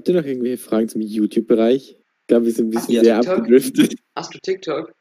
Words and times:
Habt 0.00 0.08
ihr 0.08 0.14
noch 0.14 0.24
irgendwelche 0.24 0.56
Fragen 0.56 0.88
zum 0.88 1.02
YouTube-Bereich? 1.02 1.90
Ich 1.90 2.26
glaube, 2.26 2.46
wir 2.46 2.52
sind 2.52 2.68
ein 2.68 2.70
bisschen 2.70 3.04
sehr 3.04 3.20
TikTok. 3.20 3.38
abgedriftet. 3.40 3.94
Hast 4.16 4.32
du 4.34 4.38
TikTok? 4.38 4.94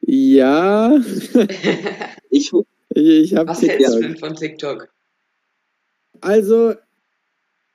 Ja, 0.00 0.98
Ich, 2.30 2.50
ich 2.94 3.34
habe 3.34 3.50
Was 3.50 3.60
hältst 3.60 3.78
du 3.78 3.92
TikTok. 3.92 4.00
denn 4.00 4.16
von 4.16 4.34
TikTok? 4.34 4.88
Also, 6.22 6.72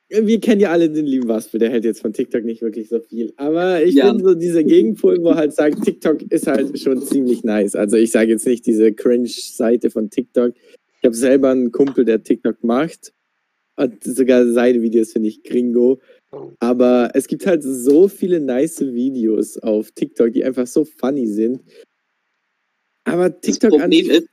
wir 0.09 0.39
kennen 0.39 0.61
ja 0.61 0.71
alle 0.71 0.89
den 0.89 1.05
lieben 1.05 1.27
Waspel, 1.27 1.59
der 1.59 1.69
hält 1.69 1.85
jetzt 1.85 2.01
von 2.01 2.11
TikTok 2.11 2.43
nicht 2.43 2.63
wirklich 2.63 2.89
so 2.89 2.99
viel. 3.01 3.33
Aber 3.37 3.83
ich 3.83 3.93
Ja. 3.93 4.11
bin 4.11 4.23
so 4.23 4.33
dieser 4.33 4.63
Gegenpol, 4.63 5.21
wo 5.21 5.35
halt 5.35 5.53
sagt, 5.53 5.83
TikTok 5.83 6.23
ist 6.31 6.47
halt 6.47 6.79
schon 6.79 7.03
ziemlich 7.03 7.43
nice. 7.43 7.75
Also 7.75 7.97
ich 7.97 8.09
sage 8.09 8.31
jetzt 8.31 8.47
nicht 8.47 8.65
diese 8.65 8.91
Cringe-Seite 8.93 9.91
von 9.91 10.09
TikTok. 10.09 10.53
Ich 10.55 11.03
habe 11.05 11.15
selber 11.15 11.51
einen 11.51 11.71
Kumpel, 11.71 12.03
der 12.03 12.23
TikTok 12.23 12.63
macht. 12.63 13.13
Und 13.75 14.03
sogar 14.03 14.47
seine 14.51 14.81
Videos 14.81 15.11
finde 15.11 15.29
ich 15.29 15.43
gringo. 15.43 15.99
Aber 16.59 17.11
es 17.13 17.27
gibt 17.27 17.45
halt 17.45 17.61
so 17.63 18.07
viele 18.07 18.39
nice 18.39 18.79
Videos 18.81 19.57
auf 19.57 19.91
TikTok, 19.91 20.31
die 20.31 20.43
einfach 20.43 20.67
so 20.67 20.85
funny 20.85 21.27
sind. 21.27 21.59
Aber 23.03 23.29
das 23.29 23.41
TikTok 23.41 23.73
an 23.73 23.79
Problem 23.81 24.09
ist, 24.09 24.27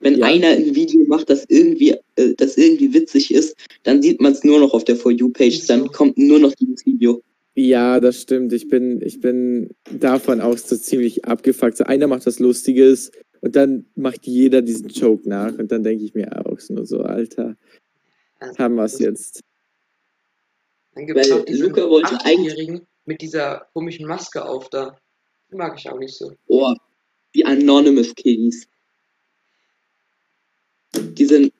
wenn 0.00 0.18
Ja. 0.18 0.26
einer 0.26 0.48
ein 0.48 0.74
Video 0.74 1.04
macht, 1.06 1.28
das 1.28 1.44
irgendwie, 1.48 1.94
äh, 2.16 2.34
das 2.36 2.56
irgendwie 2.56 2.94
witzig 2.94 3.34
ist, 3.34 3.54
dann 3.82 4.00
sieht 4.00 4.20
man 4.20 4.32
es 4.32 4.44
nur 4.44 4.58
noch 4.60 4.72
auf 4.72 4.84
der 4.84 4.96
For 4.96 5.12
You-Page, 5.12 5.66
dann 5.66 5.88
kommt 5.88 6.16
nur 6.16 6.38
noch 6.38 6.54
dieses 6.54 6.86
Video. 6.86 7.22
Ja, 7.54 8.00
das 8.00 8.22
stimmt. 8.22 8.52
Ich 8.54 8.68
bin, 8.68 9.02
ich 9.02 9.20
bin 9.20 9.70
davon 9.98 10.40
auch 10.40 10.56
so 10.56 10.76
ziemlich 10.76 11.24
abgefuckt. 11.26 11.76
So 11.76 11.84
einer 11.84 12.06
macht 12.06 12.24
was 12.24 12.38
Lustiges 12.38 13.10
und 13.42 13.56
dann 13.56 13.84
macht 13.96 14.26
jeder 14.26 14.62
diesen 14.62 14.88
Joke 14.88 15.28
nach 15.28 15.58
und 15.58 15.70
dann 15.70 15.82
denke 15.82 16.04
ich 16.04 16.14
mir 16.14 16.46
auch 16.46 16.58
nur 16.70 16.86
so, 16.86 17.00
Alter, 17.00 17.56
haben 18.56 18.76
wir 18.76 18.84
es 18.84 18.92
das- 18.92 19.00
jetzt. 19.00 19.40
Dann 20.94 21.06
gibt 21.06 21.18
es 21.18 21.28
noch 21.28 21.44
diesen 21.44 21.68
Luca 21.68 21.88
wollte 21.88 22.16
8-Jährigen 22.16 22.86
mit 23.04 23.22
dieser 23.22 23.66
komischen 23.72 24.06
Maske 24.06 24.44
auf 24.44 24.68
da. 24.70 24.98
Die 25.50 25.56
mag 25.56 25.78
ich 25.78 25.88
auch 25.88 25.98
nicht 25.98 26.14
so. 26.14 26.32
Oh, 26.46 26.74
die 27.34 27.44
Anonymous 27.44 28.14
Kiddies. 28.14 28.66
Die 30.94 31.24
sind, 31.24 31.52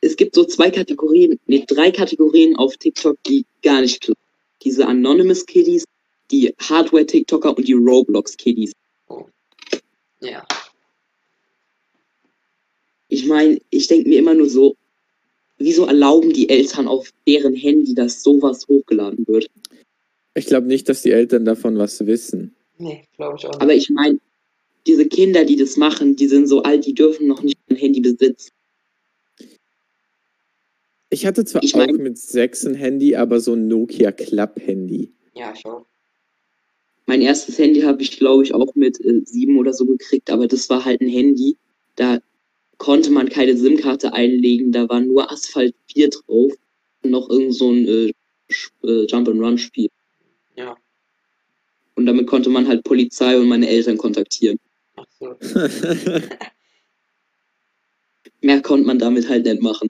es 0.00 0.16
gibt 0.16 0.34
so 0.34 0.44
zwei 0.44 0.70
Kategorien, 0.70 1.38
nee, 1.46 1.64
drei 1.66 1.90
Kategorien 1.90 2.56
auf 2.56 2.76
TikTok, 2.76 3.22
die 3.24 3.46
gar 3.62 3.80
nicht 3.80 4.00
klar. 4.00 4.16
Diese 4.62 4.86
Anonymous 4.86 5.46
Kiddies, 5.46 5.84
die 6.30 6.54
Hardware-TikToker 6.58 7.56
und 7.56 7.68
die 7.68 7.74
Roblox-Kiddies. 7.74 8.72
Ja. 10.20 10.44
Ich 13.08 13.26
meine, 13.26 13.60
ich 13.70 13.86
denke 13.86 14.08
mir 14.08 14.18
immer 14.18 14.34
nur 14.34 14.48
so, 14.48 14.76
wieso 15.58 15.86
erlauben 15.86 16.32
die 16.32 16.48
Eltern 16.48 16.88
auf 16.88 17.12
deren 17.26 17.54
Handy, 17.54 17.94
dass 17.94 18.22
sowas 18.22 18.66
hochgeladen 18.68 19.26
wird? 19.26 19.48
Ich 20.34 20.46
glaube 20.46 20.66
nicht, 20.68 20.88
dass 20.88 21.02
die 21.02 21.10
Eltern 21.10 21.44
davon 21.44 21.78
was 21.78 22.06
wissen. 22.06 22.54
Nee, 22.78 23.04
glaube 23.16 23.36
ich 23.38 23.44
auch 23.46 23.50
nicht. 23.50 23.62
Aber 23.62 23.74
ich 23.74 23.90
meine, 23.90 24.20
diese 24.86 25.06
Kinder, 25.08 25.44
die 25.44 25.56
das 25.56 25.76
machen, 25.76 26.16
die 26.16 26.28
sind 26.28 26.46
so 26.46 26.62
alt, 26.62 26.86
die 26.86 26.94
dürfen 26.94 27.26
noch 27.26 27.42
nicht 27.42 27.58
ein 27.68 27.76
Handy 27.76 28.00
besitzen. 28.00 28.50
Ich 31.10 31.26
hatte 31.26 31.44
zwar 31.44 31.62
Ich 31.62 31.74
auch 31.74 31.78
mein- 31.78 31.96
mit 31.96 32.18
sechs 32.18 32.64
ein 32.66 32.74
Handy, 32.74 33.16
aber 33.16 33.40
so 33.40 33.54
ein 33.54 33.66
Nokia 33.68 34.12
Club-Handy. 34.12 35.12
ja, 35.34 35.52
auch. 35.64 35.86
Mein 37.06 37.22
erstes 37.22 37.58
Handy 37.58 37.80
habe 37.80 38.02
ich, 38.02 38.18
glaube 38.18 38.42
ich, 38.44 38.52
auch 38.52 38.74
mit 38.74 39.02
äh, 39.02 39.22
sieben 39.24 39.58
oder 39.58 39.72
so 39.72 39.86
gekriegt, 39.86 40.28
aber 40.30 40.46
das 40.46 40.68
war 40.68 40.84
halt 40.84 41.00
ein 41.00 41.08
Handy, 41.08 41.56
da 41.96 42.20
konnte 42.78 43.10
man 43.10 43.28
keine 43.28 43.56
SIM-Karte 43.56 44.12
einlegen, 44.12 44.72
da 44.72 44.88
war 44.88 45.00
nur 45.00 45.30
Asphalt 45.30 45.74
4 45.92 46.10
drauf 46.10 46.52
und 47.02 47.10
noch 47.10 47.28
irgend 47.28 47.54
so 47.54 47.70
ein 47.70 47.86
äh, 47.86 48.12
äh, 48.84 49.06
Jump-and-Run-Spiel. 49.06 49.88
Ja. 50.56 50.76
Und 51.94 52.06
damit 52.06 52.26
konnte 52.26 52.48
man 52.50 52.66
halt 52.68 52.84
Polizei 52.84 53.38
und 53.38 53.48
meine 53.48 53.68
Eltern 53.68 53.98
kontaktieren. 53.98 54.58
Ach 54.96 55.06
so. 55.18 55.34
Mehr 58.40 58.62
konnte 58.62 58.86
man 58.86 59.00
damit 59.00 59.28
halt 59.28 59.44
nicht 59.44 59.60
machen. 59.60 59.88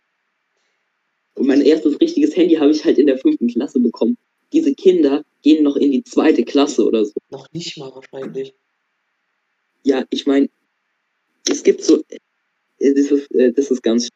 Und 1.35 1.47
mein 1.47 1.61
erstes 1.61 2.01
richtiges 2.01 2.35
Handy 2.37 2.57
habe 2.57 2.71
ich 2.71 2.85
halt 2.85 2.99
in 2.99 3.07
der 3.07 3.19
fünften 3.19 3.49
Klasse 3.49 3.79
bekommen. 3.79 4.17
Diese 4.53 4.75
Kinder 4.75 5.23
gehen 5.43 5.62
noch 5.62 5.77
in 5.77 5.93
die 5.93 6.03
zweite 6.03 6.45
Klasse 6.45 6.85
oder 6.85 7.05
so. 7.05 7.12
Noch 7.31 7.47
nicht 7.53 7.77
mal 7.77 7.93
wahrscheinlich. 7.95 8.55
Ja, 9.83 10.05
ich 10.11 10.27
meine, 10.27 10.49
es 11.49 11.62
gibt 11.62 11.85
so, 11.85 12.03
das 12.78 13.11
ist, 13.11 13.34
äh, 13.34 13.53
das 13.53 13.71
ist 13.71 13.83
ganz. 13.83 14.09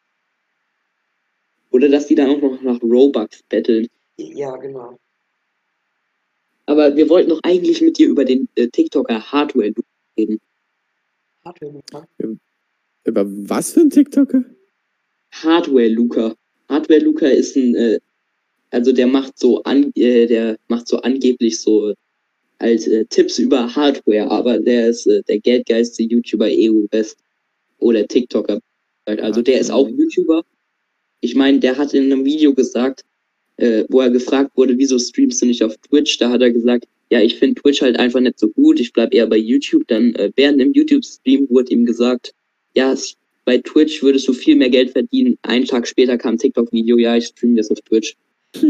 Oder 1.71 1.89
dass 1.89 2.07
die 2.07 2.15
dann 2.15 2.29
auch 2.29 2.41
noch 2.41 2.61
nach 2.61 2.81
Robux 2.81 3.41
betteln. 3.49 3.87
Ja, 4.17 4.55
genau. 4.57 4.97
Aber 6.65 6.95
wir 6.95 7.09
wollten 7.09 7.29
doch 7.29 7.41
eigentlich 7.43 7.81
mit 7.81 7.97
dir 7.97 8.07
über 8.07 8.25
den 8.25 8.47
äh, 8.55 8.67
TikToker 8.67 9.31
Hardware 9.31 9.73
reden. 10.17 10.39
Hardware, 11.43 11.71
Luca. 11.71 12.07
Über 13.03 13.25
was 13.27 13.73
für 13.73 13.81
ein 13.81 13.89
TikToker? 13.89 14.45
Hardware 15.31 15.89
Luca. 15.89 16.35
Hardware 16.69 16.99
Luca 16.99 17.27
ist 17.27 17.57
ein, 17.57 17.75
äh, 17.75 17.99
also 18.69 18.93
der 18.93 19.07
macht 19.07 19.37
so 19.37 19.61
an, 19.63 19.91
äh, 19.95 20.25
der 20.27 20.57
macht 20.67 20.87
so 20.87 20.97
angeblich 20.97 21.59
so 21.59 21.93
halt 22.59 22.87
äh, 22.87 23.05
Tipps 23.05 23.39
über 23.39 23.75
Hardware, 23.75 24.29
aber 24.31 24.59
der 24.59 24.89
ist 24.89 25.05
äh, 25.07 25.21
der 25.23 25.39
geldgeiste 25.39 26.03
YouTuber 26.03 26.47
EU 26.47 26.85
West 26.91 27.17
oder 27.79 28.07
TikToker. 28.07 28.59
Also 29.05 29.41
der 29.41 29.59
ist 29.59 29.71
auch 29.71 29.87
YouTuber. 29.89 30.43
Ich 31.21 31.35
meine, 31.35 31.59
der 31.59 31.77
hat 31.77 31.93
in 31.93 32.11
einem 32.11 32.25
Video 32.25 32.53
gesagt, 32.53 33.03
äh, 33.57 33.83
wo 33.89 34.01
er 34.01 34.09
gefragt 34.09 34.51
wurde, 34.55 34.77
wieso 34.77 34.97
streamst 34.99 35.41
du 35.41 35.45
nicht 35.45 35.63
auf 35.63 35.77
Twitch? 35.77 36.17
Da 36.17 36.29
hat 36.29 36.41
er 36.41 36.51
gesagt, 36.51 36.87
ja, 37.09 37.21
ich 37.21 37.35
finde 37.37 37.61
Twitch 37.61 37.81
halt 37.81 37.97
einfach 37.99 38.19
nicht 38.19 38.39
so 38.39 38.49
gut, 38.49 38.79
ich 38.79 38.91
bleib 38.93 39.13
eher 39.13 39.27
bei 39.27 39.37
YouTube. 39.37 39.87
Dann 39.87 40.15
äh, 40.15 40.31
während 40.35 40.59
im 40.61 40.73
YouTube-Stream 40.73 41.47
wurde 41.49 41.71
ihm 41.71 41.85
gesagt, 41.85 42.33
ja, 42.75 42.95
bei 43.45 43.57
Twitch 43.59 44.01
würdest 44.01 44.27
du 44.27 44.33
viel 44.33 44.55
mehr 44.55 44.69
Geld 44.69 44.91
verdienen. 44.91 45.37
Einen 45.43 45.65
Tag 45.65 45.87
später 45.87 46.17
kam 46.17 46.35
ein 46.35 46.37
TikTok-Video, 46.37 46.97
ja, 46.97 47.15
ich 47.17 47.25
streame 47.27 47.57
jetzt 47.57 47.71
auf 47.71 47.81
Twitch. 47.81 48.15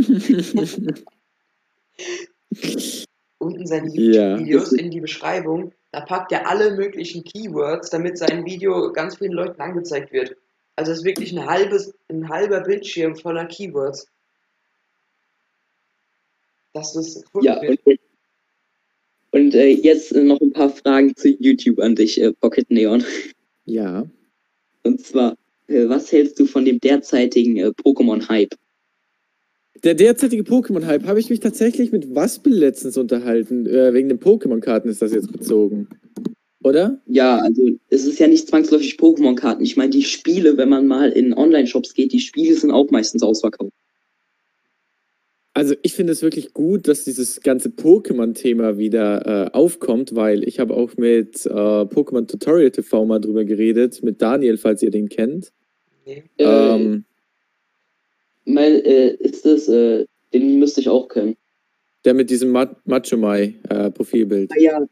Unten 3.38 3.66
seine 3.68 3.90
Ja. 3.96 4.38
YouTube-Videos 4.38 4.74
in 4.74 4.92
die 4.92 5.02
Beschreibung. 5.02 5.74
Da 5.94 6.02
packt 6.02 6.32
er 6.32 6.50
alle 6.50 6.76
möglichen 6.76 7.24
Keywords, 7.24 7.92
damit 7.92 8.18
sein 8.18 8.46
Video 8.46 8.92
ganz 8.92 9.18
vielen 9.18 9.32
Leuten 9.34 9.62
angezeigt 9.62 10.12
wird. 10.12 10.36
Also 10.76 10.92
es 10.92 10.98
ist 11.00 11.04
wirklich 11.04 11.32
ein 11.32 11.46
halbes, 11.46 11.94
ein 12.10 12.30
halber 12.30 12.62
Bildschirm 12.62 13.16
voller 13.16 13.46
Keywords. 13.46 14.08
Dass 16.74 16.94
das 16.94 17.22
gefunden 17.22 17.46
Ja, 17.46 17.62
wird. 17.62 17.80
und, 19.30 19.54
äh, 19.54 19.68
jetzt 19.68 20.14
noch 20.16 20.42
ein 20.42 20.52
paar 20.52 20.72
Fragen 20.72 21.16
zu 21.16 21.30
YouTube 21.30 21.78
an 21.78 21.96
dich, 21.96 22.20
äh, 22.20 22.34
Pocket 22.34 22.72
Neon. 22.72 23.06
Ja. 23.66 24.04
Und 24.82 25.00
zwar, 25.00 25.38
äh, 25.68 25.88
was 25.88 26.12
hältst 26.12 26.40
du 26.40 26.48
von 26.48 26.66
dem 26.66 26.80
derzeitigen 26.80 27.56
äh, 27.58 27.68
Pokémon-Hype? 27.68 28.56
Der 29.84 29.96
derzeitige 29.96 30.44
Pokémon-Hype 30.44 31.06
habe 31.06 31.20
ich 31.20 31.30
mich 31.30 31.42
tatsächlich 31.42 31.92
mit 31.92 32.16
Waspel 32.16 32.54
letztens 32.54 32.98
unterhalten. 32.98 33.66
Äh, 33.66 33.94
wegen 33.94 34.08
den 34.08 34.20
Pokémon-Karten 34.20 34.88
ist 34.88 35.02
das 35.02 35.14
jetzt 35.14 35.32
bezogen. 35.32 35.90
Oder? 36.64 37.02
Ja, 37.06 37.40
also 37.40 37.62
es 37.90 38.06
ist 38.06 38.20
ja 38.20 38.28
nicht 38.28 38.48
zwangsläufig 38.48 38.96
Pokémon-Karten. 38.96 39.64
Ich 39.64 39.76
meine, 39.76 39.90
die 39.90 40.04
Spiele, 40.04 40.56
wenn 40.56 40.70
man 40.70 40.88
mal 40.88 41.10
in 41.10 41.34
Online-Shops 41.34 41.94
geht, 41.94 42.14
die 42.14 42.22
Spiele 42.22 42.56
sind 42.56 42.72
auch 42.72 42.90
meistens 42.92 43.22
ausverkauft. 43.24 43.74
Also 45.54 45.76
ich 45.84 45.94
finde 45.94 46.14
es 46.14 46.22
wirklich 46.24 46.54
gut, 46.54 46.88
dass 46.88 47.04
dieses 47.04 47.42
ganze 47.42 47.70
Pokémon-Thema 47.70 48.78
wieder 48.78 49.48
äh, 49.48 49.52
aufkommt, 49.52 50.16
weil 50.16 50.48
ich 50.48 50.60
habe 50.60 50.74
auch 50.74 50.96
mit 50.98 51.46
äh, 51.46 51.50
Pokémon 51.50 52.26
Tutorial 52.26 52.72
TV 52.72 53.06
mal 53.06 53.20
drüber 53.20 53.44
geredet, 53.44 54.02
mit 54.02 54.22
Daniel, 54.22 54.58
falls 54.58 54.82
ihr 54.82 54.90
den 54.90 55.10
kennt. 55.10 55.52
Nee. 56.06 56.24
Äh, 56.38 56.44
Ähm, 56.46 57.06
Mal, 58.46 58.82
äh, 58.86 59.16
ist 59.16 59.46
das, 59.46 59.68
äh, 59.70 60.06
den 60.34 60.60
müsste 60.60 60.82
ich 60.82 60.90
auch 60.90 61.08
können. 61.08 61.36
der 62.06 62.14
mit 62.14 62.30
diesem 62.30 62.50
Ma 62.50 62.70
Machomai-Profilbild. 62.86 64.52
Ah 64.52 64.60
ja. 64.60 64.86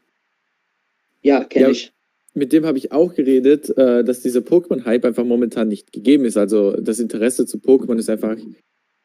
Ja, 1.22 1.44
kenne 1.44 1.66
Ja. 1.66 1.70
ich. 1.70 1.92
mit 2.34 2.52
dem 2.54 2.64
habe 2.64 2.78
ich 2.78 2.90
auch 2.92 3.14
geredet, 3.14 3.68
äh, 3.76 4.02
dass 4.02 4.22
dieser 4.22 4.40
Pokémon-Hype 4.40 5.04
einfach 5.04 5.24
momentan 5.24 5.68
nicht 5.68 5.92
gegeben 5.92 6.24
ist. 6.24 6.38
Also 6.38 6.72
das 6.80 6.98
Interesse 6.98 7.44
zu 7.44 7.58
Pokémon 7.58 7.98
ist 7.98 8.08
einfach 8.08 8.38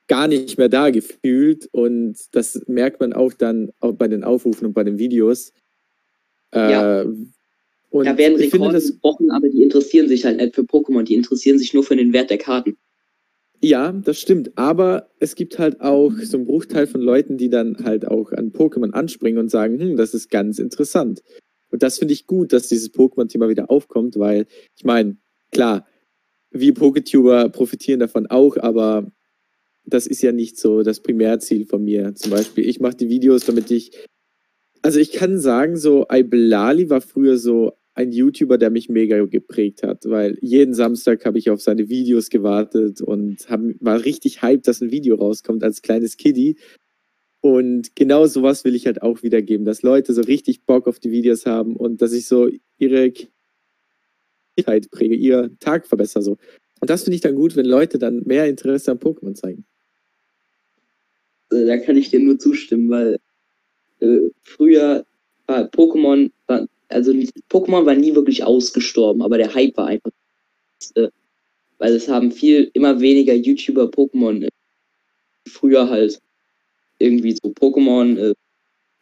gar 0.08 0.30
nicht 0.30 0.58
mehr 0.58 0.70
da 0.70 0.90
gefühlt 0.90 1.68
und 1.74 2.16
das 2.32 2.62
merkt 2.68 3.02
man 3.02 3.12
auch 3.12 3.34
dann 3.34 3.72
auch 3.82 3.92
bei 3.92 4.08
den 4.08 4.24
Aufrufen 4.24 4.68
und 4.68 4.74
bei 4.74 4.86
den 4.86 4.98
Videos. 5.00 5.52
Äh, 6.54 6.72
Ja. 6.72 7.02
Und 7.90 8.06
Da 8.06 8.18
werden 8.18 8.38
Rekorde 8.38 8.82
gebrochen, 8.82 9.32
aber 9.32 9.50
die 9.50 9.64
interessieren 9.64 10.08
sich 10.08 10.24
halt 10.24 10.38
nicht 10.38 10.56
für 10.56 10.62
Pokémon, 10.62 11.04
die 11.04 11.16
interessieren 11.16 11.60
sich 11.60 11.74
nur 11.74 11.84
für 11.84 11.96
den 11.98 12.14
Wert 12.14 12.30
der 12.30 12.38
Karten. 12.38 12.78
Ja, 13.62 13.92
das 13.92 14.20
stimmt. 14.20 14.58
Aber 14.58 15.10
es 15.20 15.36
gibt 15.36 15.58
halt 15.60 15.82
auch 15.82 16.12
so 16.22 16.38
einen 16.38 16.46
Bruchteil 16.46 16.88
von 16.88 17.02
Leuten, 17.02 17.38
die 17.38 17.50
dann 17.50 17.78
halt 17.84 18.08
auch 18.08 18.32
an 18.32 18.52
Pokémon 18.52 18.92
anspringen 18.92 19.40
und 19.40 19.50
sagen, 19.50 19.80
hm, 19.80 19.98
das 19.98 20.14
ist 20.14 20.30
ganz 20.30 20.60
interessant. 20.60 21.24
Und 21.70 21.84
das 21.84 22.00
finde 22.00 22.14
ich 22.14 22.28
gut, 22.28 22.54
dass 22.54 22.68
dieses 22.68 22.94
Pokémon-Thema 22.94 23.50
wieder 23.50 23.70
aufkommt, 23.70 24.18
weil 24.18 24.46
ich 24.76 24.86
meine, 24.86 25.18
klar, 25.52 25.86
wir 26.52 26.74
Poketuber 26.74 27.50
profitieren 27.50 28.00
davon 28.00 28.28
auch, 28.28 28.58
aber 28.58 29.12
das 29.86 30.08
ist 30.08 30.22
ja 30.22 30.32
nicht 30.32 30.58
so 30.58 30.84
das 30.84 31.02
Primärziel 31.02 31.66
von 31.66 31.84
mir. 31.84 32.14
Zum 32.16 32.32
Beispiel, 32.32 32.68
ich 32.68 32.80
mache 32.80 32.96
die 32.96 33.10
Videos, 33.10 33.46
damit 33.46 33.72
ich. 33.72 33.92
Also 34.82 35.00
ich 35.00 35.12
kann 35.12 35.40
sagen, 35.40 35.76
so 35.76 36.06
Iblali 36.10 36.90
war 36.90 37.02
früher 37.02 37.38
so 37.38 37.74
ein 37.98 38.12
YouTuber, 38.12 38.60
der 38.60 38.70
mich 38.70 38.90
mega 38.90 39.26
geprägt 39.26 39.82
hat, 39.82 40.06
weil 40.06 40.38
jeden 40.40 40.76
Samstag 40.76 41.26
habe 41.26 41.40
ich 41.40 41.50
auf 41.50 41.62
seine 41.62 41.90
Videos 41.90 42.30
gewartet 42.30 43.02
und 43.02 43.50
hab, 43.50 43.60
war 43.80 44.06
richtig 44.06 44.44
hyped, 44.44 44.68
dass 44.68 44.82
ein 44.82 44.92
Video 44.92 45.16
rauskommt 45.16 45.64
als 45.64 45.82
kleines 45.82 46.16
Kiddie. 46.16 46.58
Und 47.42 47.96
genau 47.96 48.28
sowas 48.28 48.64
will 48.64 48.76
ich 48.76 48.86
halt 48.86 49.02
auch 49.02 49.24
wiedergeben, 49.24 49.66
dass 49.66 49.82
Leute 49.82 50.14
so 50.14 50.22
richtig 50.22 50.64
Bock 50.66 50.88
auf 50.88 51.00
die 51.00 51.10
Videos 51.10 51.48
haben 51.48 51.76
und 51.76 52.04
dass 52.04 52.14
ich 52.14 52.28
so 52.28 52.50
ihre 52.78 53.12
Kindheit 54.56 54.92
präge, 54.92 55.16
ihr 55.16 55.50
Tag 55.60 55.88
verbessere 55.88 56.22
so. 56.22 56.38
Und 56.80 56.92
das 56.92 57.04
finde 57.04 57.16
ich 57.16 57.22
dann 57.22 57.36
gut, 57.36 57.56
wenn 57.56 57.66
Leute 57.66 57.98
dann 57.98 58.22
mehr 58.26 58.48
Interesse 58.48 58.92
an 58.92 59.00
Pokémon 59.00 59.34
zeigen. 59.34 59.66
Äh, 61.52 61.66
da 61.66 61.78
kann 61.78 61.98
ich 61.98 62.12
dir 62.12 62.20
nur 62.20 62.38
zustimmen, 62.38 62.92
weil 62.92 63.18
äh, 64.02 64.30
früher 64.44 65.04
war 65.48 65.64
Pokémon, 65.64 66.30
also 66.90 67.12
Pokémon 67.50 67.86
war 67.86 67.96
nie 67.96 68.16
wirklich 68.16 68.44
ausgestorben, 68.44 69.22
aber 69.22 69.38
der 69.38 69.54
Hype 69.54 69.76
war 69.78 69.88
einfach, 69.88 70.12
äh, 70.96 71.10
weil 71.78 71.94
es 71.94 72.08
haben 72.08 72.32
viel, 72.32 72.70
immer 72.74 73.00
weniger 73.00 73.34
YouTuber 73.34 73.86
Pokémon 73.86 74.46
äh, 74.46 74.50
früher 75.48 75.90
halt 75.90 76.20
irgendwie 77.00 77.34
so 77.34 77.50
Pokémon 77.50 78.18
äh, 78.18 78.34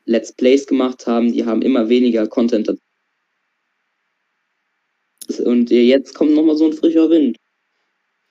Let's 0.06 0.32
Plays 0.34 0.68
gemacht 0.68 1.08
haben, 1.08 1.32
die 1.32 1.46
haben 1.46 1.62
immer 1.62 1.90
weniger 1.90 2.28
Content 2.28 2.68
dazu. 2.68 2.82
Und 5.44 5.72
jetzt 5.72 6.14
kommt 6.14 6.34
nochmal 6.34 6.56
so 6.56 6.68
ein 6.68 6.74
frischer 6.74 7.10
Wind. 7.10 7.38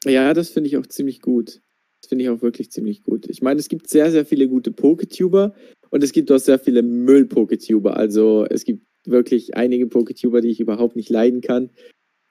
Ja, 0.04 0.32
das 0.34 0.50
finde 0.50 0.68
ich 0.68 0.76
auch 0.76 0.86
ziemlich 0.86 1.20
gut. 1.20 1.60
Das 2.00 2.08
finde 2.08 2.24
ich 2.24 2.30
auch 2.30 2.42
wirklich 2.42 2.70
ziemlich 2.70 3.02
gut. 3.02 3.26
Ich 3.28 3.42
meine, 3.42 3.58
es 3.58 3.68
gibt 3.68 3.88
sehr, 3.88 4.12
sehr 4.12 4.24
viele 4.24 4.46
gute 4.46 4.70
Poketuber 4.70 5.54
und 5.90 6.04
es 6.04 6.12
gibt 6.12 6.30
auch 6.30 6.38
sehr 6.38 6.58
viele 6.58 6.82
Müll-Poketuber. 6.82 7.96
Also 7.96 8.46
es 8.48 8.64
gibt 8.64 8.86
wirklich 9.08 9.56
einige 9.56 9.86
Poketuber, 9.86 10.40
die 10.40 10.48
ich 10.48 10.60
überhaupt 10.60 10.96
nicht 10.96 11.10
leiden 11.10 11.40
kann. 11.40 11.70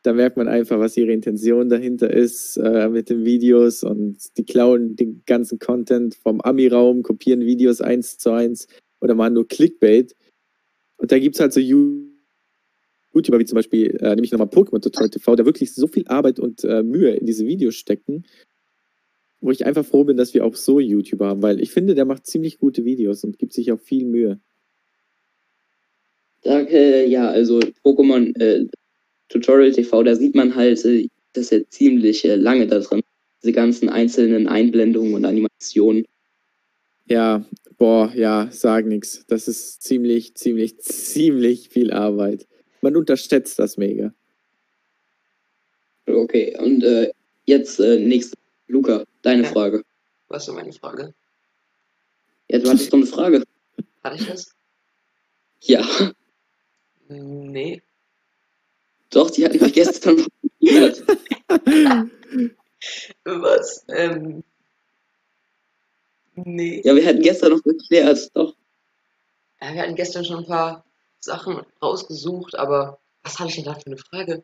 Da 0.03 0.13
merkt 0.13 0.35
man 0.35 0.47
einfach, 0.47 0.79
was 0.79 0.97
ihre 0.97 1.13
Intention 1.13 1.69
dahinter 1.69 2.11
ist 2.11 2.57
äh, 2.57 2.89
mit 2.89 3.09
den 3.09 3.23
Videos 3.23 3.83
und 3.83 4.17
die 4.37 4.43
klauen 4.43 4.95
den 4.95 5.23
ganzen 5.25 5.59
Content 5.59 6.15
vom 6.15 6.41
Ami-Raum, 6.41 7.03
kopieren 7.03 7.41
Videos 7.41 7.79
eins 7.79 8.17
zu 8.17 8.31
eins 8.31 8.67
oder 8.99 9.15
machen 9.15 9.35
nur 9.35 9.47
Clickbait. 9.47 10.15
Und 10.97 11.11
da 11.11 11.19
gibt 11.19 11.35
es 11.35 11.41
halt 11.41 11.53
so 11.53 11.61
YouTuber 11.61 13.39
wie 13.39 13.45
zum 13.45 13.55
Beispiel, 13.55 13.95
äh, 14.01 14.15
nämlich 14.15 14.31
nochmal 14.31 14.49
Pokémon 14.49 14.81
Tutorial 14.81 15.09
TV, 15.09 15.35
der 15.35 15.45
wirklich 15.45 15.73
so 15.73 15.87
viel 15.87 16.05
Arbeit 16.07 16.39
und 16.39 16.65
äh, 16.65 16.83
Mühe 16.83 17.11
in 17.15 17.25
diese 17.25 17.47
Videos 17.47 17.75
stecken 17.75 18.25
wo 19.43 19.51
ich 19.51 19.65
einfach 19.65 19.85
froh 19.85 20.05
bin, 20.05 20.15
dass 20.15 20.33
wir 20.33 20.45
auch 20.45 20.55
so 20.55 20.79
YouTuber 20.79 21.27
haben, 21.27 21.41
weil 21.41 21.59
ich 21.59 21.71
finde, 21.71 21.95
der 21.95 22.05
macht 22.05 22.25
ziemlich 22.25 22.59
gute 22.59 22.85
Videos 22.85 23.25
und 23.25 23.37
gibt 23.37 23.51
sich 23.51 23.73
auch 23.73 23.79
viel 23.79 24.05
Mühe. 24.05 24.39
Danke, 26.43 27.05
ja, 27.05 27.29
also 27.29 27.59
Pokémon 27.83 28.37
äh, 28.39 28.67
Tutorial 29.29 29.71
TV, 29.71 30.03
da 30.03 30.15
sieht 30.15 30.35
man 30.35 30.55
halt, 30.55 30.83
äh, 30.85 31.07
dass 31.33 31.51
er 31.51 31.67
ziemlich 31.69 32.25
äh, 32.25 32.35
lange 32.35 32.67
da 32.67 32.79
drin 32.79 33.01
diese 33.41 33.53
ganzen 33.53 33.89
einzelnen 33.89 34.47
Einblendungen 34.47 35.13
und 35.13 35.25
Animationen. 35.25 36.05
Ja, 37.05 37.45
boah, 37.77 38.13
ja, 38.15 38.47
sag 38.51 38.85
nix. 38.85 39.25
Das 39.27 39.47
ist 39.47 39.81
ziemlich, 39.83 40.35
ziemlich, 40.35 40.79
ziemlich 40.79 41.69
viel 41.69 41.91
Arbeit. 41.91 42.47
Man 42.81 42.95
unterschätzt 42.95 43.59
das 43.59 43.77
mega. 43.77 44.13
Okay, 46.05 46.55
und 46.59 46.83
äh, 46.83 47.11
jetzt 47.45 47.79
äh, 47.79 47.99
nächste 47.99 48.37
Luca, 48.67 49.03
deine 49.21 49.43
ja. 49.43 49.49
Frage. 49.49 49.83
Was 50.27 50.47
ist 50.47 50.53
meine 50.53 50.73
Frage? 50.73 51.13
Ja, 52.49 52.59
du 52.59 52.69
hattest 52.69 52.91
doch 52.91 52.97
eine 52.97 53.07
Frage. 53.07 53.43
Hatte 54.03 54.15
ich 54.15 54.27
das? 54.27 54.51
Ja. 55.61 56.13
Nee. 57.19 57.81
Doch, 59.09 59.29
die 59.29 59.45
hatten 59.45 59.59
wir 59.59 59.71
gestern 59.71 60.15
noch 60.17 60.27
geklärt. 60.41 61.03
Was? 63.23 63.85
Ähm. 63.89 64.43
Nee. 66.35 66.81
Ja, 66.83 66.95
wir 66.95 67.05
hatten 67.05 67.21
gestern 67.21 67.51
noch 67.51 67.63
geklärt, 67.63 68.31
doch. 68.33 68.55
Ja, 69.61 69.73
wir 69.73 69.81
hatten 69.81 69.95
gestern 69.95 70.25
schon 70.25 70.39
ein 70.39 70.47
paar 70.47 70.83
Sachen 71.19 71.61
rausgesucht, 71.81 72.55
aber 72.55 72.99
was 73.21 73.39
hatte 73.39 73.49
ich 73.49 73.55
denn 73.55 73.65
da 73.65 73.75
für 73.75 73.85
eine 73.85 73.97
Frage? 73.97 74.43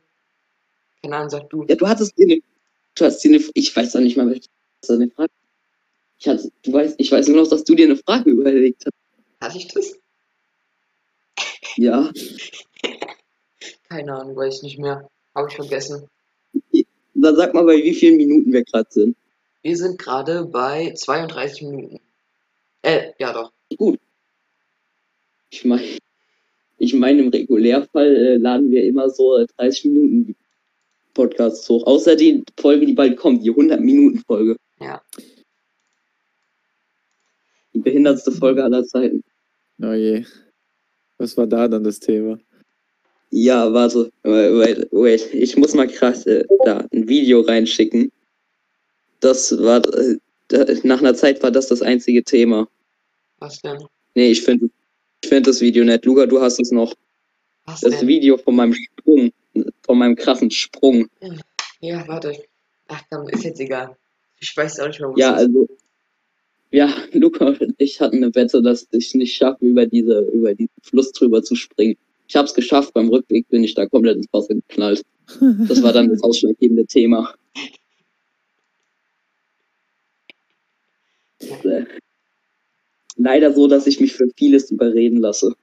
Keine 1.02 1.16
Ahnung, 1.18 1.30
sag 1.30 1.50
du. 1.50 1.66
Ja, 1.68 1.76
du 1.76 1.88
hattest 1.88 2.18
dir 2.18 2.26
eine 2.26 2.40
Du 3.00 3.06
hast 3.06 3.24
dir 3.24 3.30
eine, 3.34 3.44
ich 3.54 3.74
weiß 3.76 3.94
doch 3.94 4.02
nicht 4.02 4.18
mal, 4.18 4.30
welche 4.30 4.50
eine 4.90 5.10
Frage. 5.10 5.32
Ich 6.20 6.28
hatte, 6.28 6.52
du 6.64 6.74
weißt, 6.74 6.96
ich 6.98 7.12
weiß 7.12 7.28
nur 7.30 7.44
noch, 7.44 7.50
dass 7.50 7.64
du 7.64 7.76
dir 7.76 7.86
eine 7.86 7.96
Frage 7.96 8.30
überlegt 8.32 8.84
hast. 8.86 8.94
Hatte 9.42 9.58
ich 9.58 9.68
das? 9.68 9.98
Ja. 11.80 12.12
Keine 13.88 14.14
Ahnung, 14.14 14.36
weiß 14.36 14.58
ich 14.58 14.64
nicht 14.64 14.80
mehr. 14.80 15.10
Habe 15.34 15.48
ich 15.50 15.56
vergessen. 15.56 16.10
Dann 17.14 17.36
sag 17.38 17.54
mal, 17.54 17.64
bei 17.64 17.78
wie 17.78 17.94
vielen 17.94 18.18
Minuten 18.18 18.52
wir 18.52 18.66
gerade 18.66 18.90
sind. 18.92 19.16
Wir 19.62 19.78
sind 19.78 19.98
gerade 19.98 20.44
bei 20.44 20.94
32 20.94 21.62
Minuten. 21.62 22.02
Äh, 22.82 23.12
ja 23.18 23.32
doch. 23.32 23.54
Gut. 23.78 23.98
Ich 25.52 25.64
meine, 25.64 25.98
ich 26.80 26.94
meine, 26.94 27.22
im 27.22 27.30
Regulärfall 27.30 28.14
äh, 28.14 28.36
laden 28.36 28.72
wir 28.72 28.84
immer 28.84 29.10
so 29.10 29.46
30 29.58 29.86
Minuten 29.86 30.36
Podcasts 31.14 31.68
hoch. 31.70 31.88
Außer 31.88 32.18
die 32.18 32.44
Folge, 32.60 32.88
die 32.88 32.94
bald 32.94 33.16
kommt, 33.16 33.46
die 33.46 33.52
100-Minuten-Folge. 33.52 34.58
Ja. 34.82 35.02
Die 37.74 37.80
behindertste 37.80 38.34
Folge 38.34 38.66
aller 38.66 38.84
Zeiten. 38.84 39.24
Oh 39.82 39.94
je. 39.94 40.26
Was 41.20 41.38
war 41.38 41.46
da 41.46 41.68
dann 41.68 41.84
das 41.84 42.00
Thema? 42.00 42.40
Ja, 43.30 43.72
warte. 43.72 44.12
Wait, 44.24 44.88
wait. 44.92 45.34
Ich 45.34 45.56
muss 45.56 45.76
mal 45.76 45.88
krass 45.88 46.26
äh, 46.26 46.46
da 46.66 46.84
ein 46.92 47.08
Video 47.08 47.42
reinschicken. 47.42 48.12
Das 49.20 49.56
war. 49.62 49.82
Äh, 49.94 50.18
nach 50.82 51.00
einer 51.00 51.14
Zeit 51.14 51.44
war 51.44 51.52
das 51.52 51.68
das 51.68 51.84
einzige 51.84 52.24
Thema. 52.24 52.68
Was 53.38 53.62
denn? 53.62 53.78
Nee, 54.16 54.32
ich 54.32 54.42
finde 54.42 54.72
ich 55.22 55.30
find 55.30 55.46
das 55.46 55.62
Video 55.62 55.84
nett. 55.84 56.06
Luca, 56.06 56.26
du 56.26 56.42
hast 56.42 56.60
es 56.60 56.72
noch. 56.72 56.96
Was 57.66 57.82
das 57.82 58.00
denn? 58.00 58.08
Video 58.08 58.36
von 58.38 58.56
meinem 58.56 58.74
Sprung 58.74 59.32
von 59.84 59.98
meinem 59.98 60.16
krassen 60.16 60.52
Sprung. 60.52 61.08
Ja, 61.82 62.08
warte. 62.08 62.34
Ach 62.88 63.02
komm, 63.10 63.28
ist 63.30 63.44
jetzt 63.44 63.60
egal. 63.60 63.96
Ich 64.40 64.56
weiß 64.56 64.80
auch 64.80 64.88
nicht 64.88 65.00
mehr, 65.00 65.10
wo 65.10 65.16
Ja, 65.18 65.34
also. 65.34 65.68
Ja, 66.72 66.94
Luca 67.14 67.46
und 67.46 67.76
ich 67.78 68.00
hatten 68.00 68.18
eine 68.18 68.34
Wette, 68.36 68.62
dass 68.62 68.88
ich 68.92 69.16
nicht 69.16 69.36
schaffe, 69.36 69.66
über 69.66 69.86
diese, 69.86 70.22
über 70.32 70.54
diesen 70.54 70.72
Fluss 70.84 71.12
drüber 71.12 71.44
zu 71.44 71.56
springen. 71.56 71.98
Ich 72.28 72.36
habe 72.36 72.48
es 72.48 72.54
geschafft, 72.54 72.94
beim 72.94 73.10
Rückweg 73.10 73.48
bin 73.50 73.64
ich 73.64 73.74
da 73.74 73.88
komplett 73.88 74.18
ins 74.18 74.28
Wasser 74.32 74.56
geknallt. 74.56 75.04
Das 75.68 75.84
war 75.84 75.94
dann 75.94 76.10
das 76.10 76.24
ausschlaggebende 76.24 76.88
Thema. 76.88 77.36
Äh, 81.40 81.86
leider 83.16 83.54
so, 83.54 83.68
dass 83.68 83.86
ich 83.86 84.00
mich 84.00 84.14
für 84.14 84.28
vieles 84.36 84.72
überreden 84.72 85.18
lasse. 85.18 85.54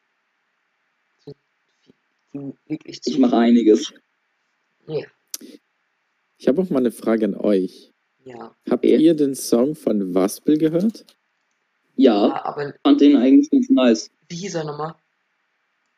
Ich 2.68 3.18
mache 3.18 3.36
einiges. 3.36 3.92
Ja. 4.86 5.04
Ich 6.38 6.46
habe 6.46 6.62
auch 6.62 6.70
mal 6.70 6.78
eine 6.78 6.92
Frage 6.92 7.24
an 7.24 7.34
euch. 7.34 7.92
Ja. 8.26 8.52
Habt 8.68 8.84
okay. 8.84 8.96
ihr 8.96 9.14
den 9.14 9.36
Song 9.36 9.76
von 9.76 10.12
Waspel 10.12 10.58
gehört? 10.58 11.04
Ja, 11.94 12.26
ja 12.26 12.44
aber 12.44 12.74
fand 12.82 13.00
den 13.00 13.16
eigentlich 13.16 13.48
ganz 13.50 13.70
nice. 13.70 14.10
Wie 14.28 14.34
hieß 14.34 14.56
er 14.56 14.64
nochmal? 14.64 14.96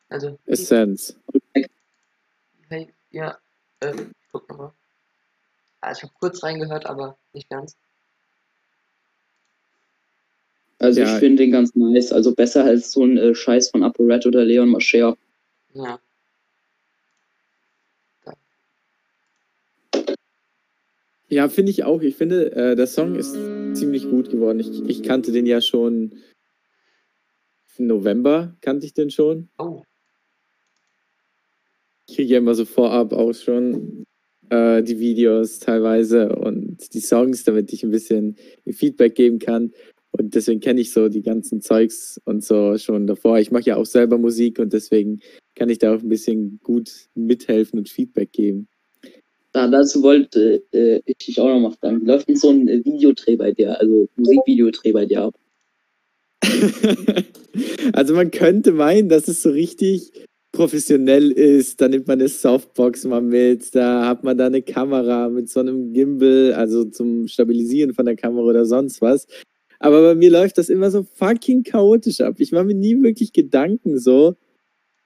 Also. 0.09 0.37
Essence. 0.45 1.15
Hey, 2.69 2.93
ja, 3.09 3.35
ähm, 3.81 4.11
ich 4.21 4.27
guck 4.31 4.47
nochmal. 4.47 4.71
Also 5.81 5.99
ich 5.99 6.03
habe 6.03 6.13
kurz 6.19 6.43
reingehört, 6.43 6.85
aber 6.85 7.17
nicht 7.33 7.49
ganz. 7.49 7.75
Also 10.77 11.01
ja. 11.01 11.11
ich 11.11 11.19
finde 11.19 11.43
den 11.43 11.51
ganz 11.51 11.73
nice, 11.73 12.11
also 12.11 12.35
besser 12.35 12.63
als 12.63 12.91
so 12.91 13.03
ein 13.03 13.17
äh, 13.17 13.33
Scheiß 13.33 13.71
von 13.71 13.83
ApoRed 13.83 14.27
oder 14.27 14.45
Leon 14.45 14.69
Mascher. 14.69 15.17
Ja. 15.73 15.99
Ja, 21.29 21.47
finde 21.47 21.71
ich 21.71 21.83
auch. 21.83 22.01
Ich 22.01 22.15
finde, 22.15 22.51
äh, 22.53 22.75
der 22.75 22.87
Song 22.87 23.15
ist 23.15 23.37
ziemlich 23.73 24.09
gut 24.09 24.29
geworden. 24.29 24.59
Ich, 24.59 24.83
ich 24.87 25.03
kannte 25.03 25.31
den 25.31 25.45
ja 25.45 25.61
schon 25.61 26.15
im 27.77 27.87
November, 27.87 28.57
kannte 28.61 28.85
ich 28.85 28.93
den 28.93 29.11
schon. 29.11 29.49
Oh. 29.57 29.83
Ich 32.07 32.15
kriege 32.15 32.33
ja 32.33 32.37
immer 32.39 32.55
so 32.55 32.65
vorab 32.65 33.13
auch 33.13 33.33
schon 33.33 34.05
äh, 34.49 34.81
die 34.81 34.99
Videos 34.99 35.59
teilweise 35.59 36.35
und 36.35 36.93
die 36.93 36.99
Songs, 36.99 37.43
damit 37.43 37.71
ich 37.71 37.83
ein 37.83 37.91
bisschen 37.91 38.35
Feedback 38.67 39.13
geben 39.13 39.37
kann. 39.37 39.71
Und 40.11 40.33
deswegen 40.33 40.59
kenne 40.59 40.81
ich 40.81 40.91
so 40.91 41.07
die 41.07 41.21
ganzen 41.21 41.61
Zeugs 41.61 42.19
und 42.25 42.43
so 42.43 42.77
schon 42.79 43.05
davor. 43.05 43.37
Ich 43.37 43.51
mache 43.51 43.65
ja 43.65 43.75
auch 43.75 43.85
selber 43.85 44.17
Musik 44.17 44.57
und 44.57 44.73
deswegen 44.73 45.19
kann 45.55 45.69
ich 45.69 45.77
da 45.77 45.93
auch 45.93 46.01
ein 46.01 46.09
bisschen 46.09 46.59
gut 46.63 46.89
mithelfen 47.13 47.77
und 47.77 47.89
Feedback 47.89 48.31
geben. 48.31 48.67
Da, 49.51 49.67
dazu 49.67 50.03
wollte 50.03 50.63
äh, 50.71 51.01
ich 51.05 51.17
dich 51.17 51.39
auch 51.39 51.47
noch 51.47 51.59
mal 51.59 51.71
fragen. 51.71 52.05
Läuft 52.05 52.29
denn 52.29 52.35
so 52.35 52.49
ein 52.49 52.67
äh, 52.67 52.83
Videodreh 52.85 53.35
bei 53.35 53.51
dir, 53.51 53.79
also 53.79 54.07
Musikvideodreh 54.15 54.91
bei 54.91 55.05
dir 55.05 55.23
ab? 55.23 55.35
also 57.93 58.13
man 58.13 58.31
könnte 58.31 58.71
meinen, 58.71 59.09
dass 59.09 59.27
es 59.27 59.41
so 59.41 59.49
richtig 59.49 60.11
professionell 60.51 61.31
ist. 61.31 61.81
Da 61.81 61.87
nimmt 61.87 62.07
man 62.07 62.19
eine 62.19 62.29
Softbox 62.29 63.05
mal 63.05 63.21
mit, 63.21 63.73
da 63.73 64.07
hat 64.07 64.23
man 64.23 64.37
da 64.37 64.47
eine 64.47 64.61
Kamera 64.61 65.29
mit 65.29 65.49
so 65.49 65.59
einem 65.59 65.93
Gimbal, 65.93 66.53
also 66.53 66.85
zum 66.85 67.27
Stabilisieren 67.27 67.93
von 67.93 68.05
der 68.05 68.15
Kamera 68.15 68.45
oder 68.45 68.65
sonst 68.65 69.01
was. 69.01 69.27
Aber 69.79 70.01
bei 70.01 70.15
mir 70.15 70.29
läuft 70.29 70.57
das 70.57 70.69
immer 70.69 70.91
so 70.91 71.03
fucking 71.03 71.63
chaotisch 71.63 72.21
ab. 72.21 72.35
Ich 72.39 72.51
mache 72.51 72.65
mir 72.65 72.75
nie 72.75 73.01
wirklich 73.01 73.31
Gedanken 73.31 73.97
so, 73.97 74.35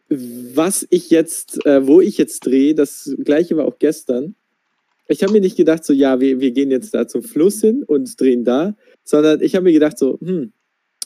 was 0.10 0.86
ich 0.90 1.10
jetzt, 1.10 1.66
äh, 1.66 1.88
wo 1.88 2.02
ich 2.02 2.18
jetzt 2.18 2.46
drehe. 2.46 2.76
Das 2.76 3.16
gleiche 3.24 3.58
war 3.58 3.66
auch 3.66 3.80
gestern. 3.80 4.36
Ich 5.08 5.22
habe 5.24 5.34
mir 5.34 5.42
nicht 5.42 5.58
gedacht, 5.58 5.84
so, 5.84 5.94
ja, 5.94 6.20
wir, 6.20 6.40
wir 6.40 6.52
gehen 6.52 6.72
jetzt 6.72 6.94
da 6.94 7.08
zum 7.08 7.24
Fluss 7.24 7.62
hin 7.62 7.84
und 7.84 8.20
drehen 8.20 8.44
da, 8.44 8.76
sondern 9.04 9.42
ich 9.42 9.56
habe 9.56 9.66
mir 9.66 9.74
gedacht, 9.74 9.98
so, 9.98 10.20
hm, 10.20 10.54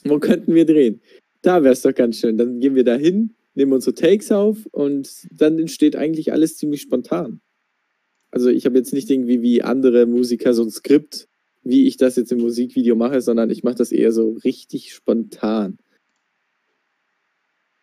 wo 0.03 0.19
könnten 0.19 0.53
wir 0.53 0.65
drehen? 0.65 1.01
Da 1.41 1.63
wäre 1.63 1.73
es 1.73 1.81
doch 1.81 1.93
ganz 1.93 2.17
schön. 2.17 2.37
Dann 2.37 2.59
gehen 2.59 2.75
wir 2.75 2.83
da 2.83 2.95
hin, 2.95 3.35
nehmen 3.55 3.73
unsere 3.73 3.95
Takes 3.95 4.31
auf 4.31 4.65
und 4.71 5.09
dann 5.31 5.57
entsteht 5.57 5.95
eigentlich 5.95 6.31
alles 6.31 6.57
ziemlich 6.57 6.81
spontan. 6.81 7.41
Also 8.29 8.49
ich 8.49 8.65
habe 8.65 8.77
jetzt 8.77 8.93
nicht 8.93 9.09
irgendwie 9.09 9.41
wie 9.41 9.63
andere 9.63 10.05
Musiker 10.05 10.53
so 10.53 10.63
ein 10.63 10.69
Skript, 10.69 11.27
wie 11.63 11.87
ich 11.87 11.97
das 11.97 12.15
jetzt 12.15 12.31
im 12.31 12.39
Musikvideo 12.39 12.95
mache, 12.95 13.21
sondern 13.21 13.49
ich 13.49 13.63
mache 13.63 13.75
das 13.75 13.91
eher 13.91 14.11
so 14.11 14.37
richtig 14.43 14.93
spontan. 14.93 15.79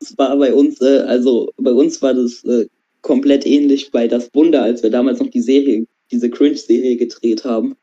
Es 0.00 0.16
war 0.18 0.36
bei 0.36 0.52
uns, 0.52 0.80
äh, 0.80 1.00
also 1.06 1.50
bei 1.56 1.72
uns 1.72 2.00
war 2.02 2.14
das 2.14 2.44
äh, 2.44 2.66
komplett 3.02 3.46
ähnlich 3.46 3.90
bei 3.90 4.08
Das 4.08 4.30
Wunder, 4.34 4.62
als 4.62 4.82
wir 4.82 4.90
damals 4.90 5.20
noch 5.20 5.30
die 5.30 5.40
Serie, 5.40 5.86
diese 6.10 6.30
Cringe-Serie 6.30 6.96
gedreht 6.96 7.44
haben. 7.44 7.76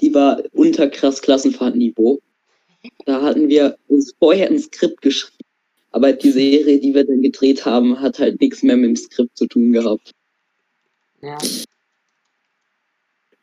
Die 0.00 0.14
war 0.14 0.42
unter 0.52 0.88
krass 0.88 1.20
Klassenfahrtniveau. 1.22 2.20
Da 3.06 3.22
hatten 3.22 3.48
wir 3.48 3.76
uns 3.88 4.14
vorher 4.18 4.48
ein 4.48 4.58
Skript 4.58 5.02
geschrieben 5.02 5.38
aber 5.90 6.12
die 6.12 6.30
Serie, 6.30 6.78
die 6.78 6.94
wir 6.94 7.04
dann 7.04 7.22
gedreht 7.22 7.64
haben, 7.64 8.00
hat 8.00 8.18
halt 8.18 8.40
nichts 8.40 8.62
mehr 8.62 8.76
mit 8.76 8.88
dem 8.90 8.96
Skript 8.96 9.36
zu 9.36 9.46
tun 9.46 9.72
gehabt. 9.72 10.12
Ja. 11.22 11.38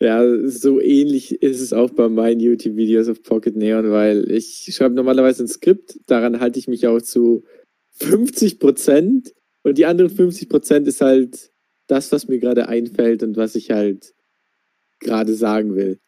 Ja, 0.01 0.47
so 0.47 0.81
ähnlich 0.81 1.41
ist 1.41 1.61
es 1.61 1.71
auch 1.71 1.89
bei 1.89 2.09
meinen 2.09 2.41
YouTube-Videos 2.41 3.07
auf 3.07 3.23
Pocket 3.23 3.55
Neon, 3.55 3.91
weil 3.91 4.29
ich 4.29 4.69
schreibe 4.75 4.93
normalerweise 4.93 5.43
ein 5.43 5.47
Skript, 5.47 5.97
daran 6.05 6.41
halte 6.41 6.59
ich 6.59 6.67
mich 6.67 6.85
auch 6.85 7.01
zu 7.01 7.43
50 7.95 8.59
Prozent 8.59 9.33
und 9.63 9.77
die 9.77 9.85
anderen 9.85 10.09
50 10.09 10.49
Prozent 10.49 10.87
ist 10.87 11.01
halt 11.01 11.51
das, 11.87 12.11
was 12.11 12.27
mir 12.27 12.39
gerade 12.39 12.67
einfällt 12.67 13.23
und 13.23 13.37
was 13.37 13.55
ich 13.55 13.71
halt 13.71 14.13
gerade 14.99 15.33
sagen 15.33 15.75
will. 15.75 15.99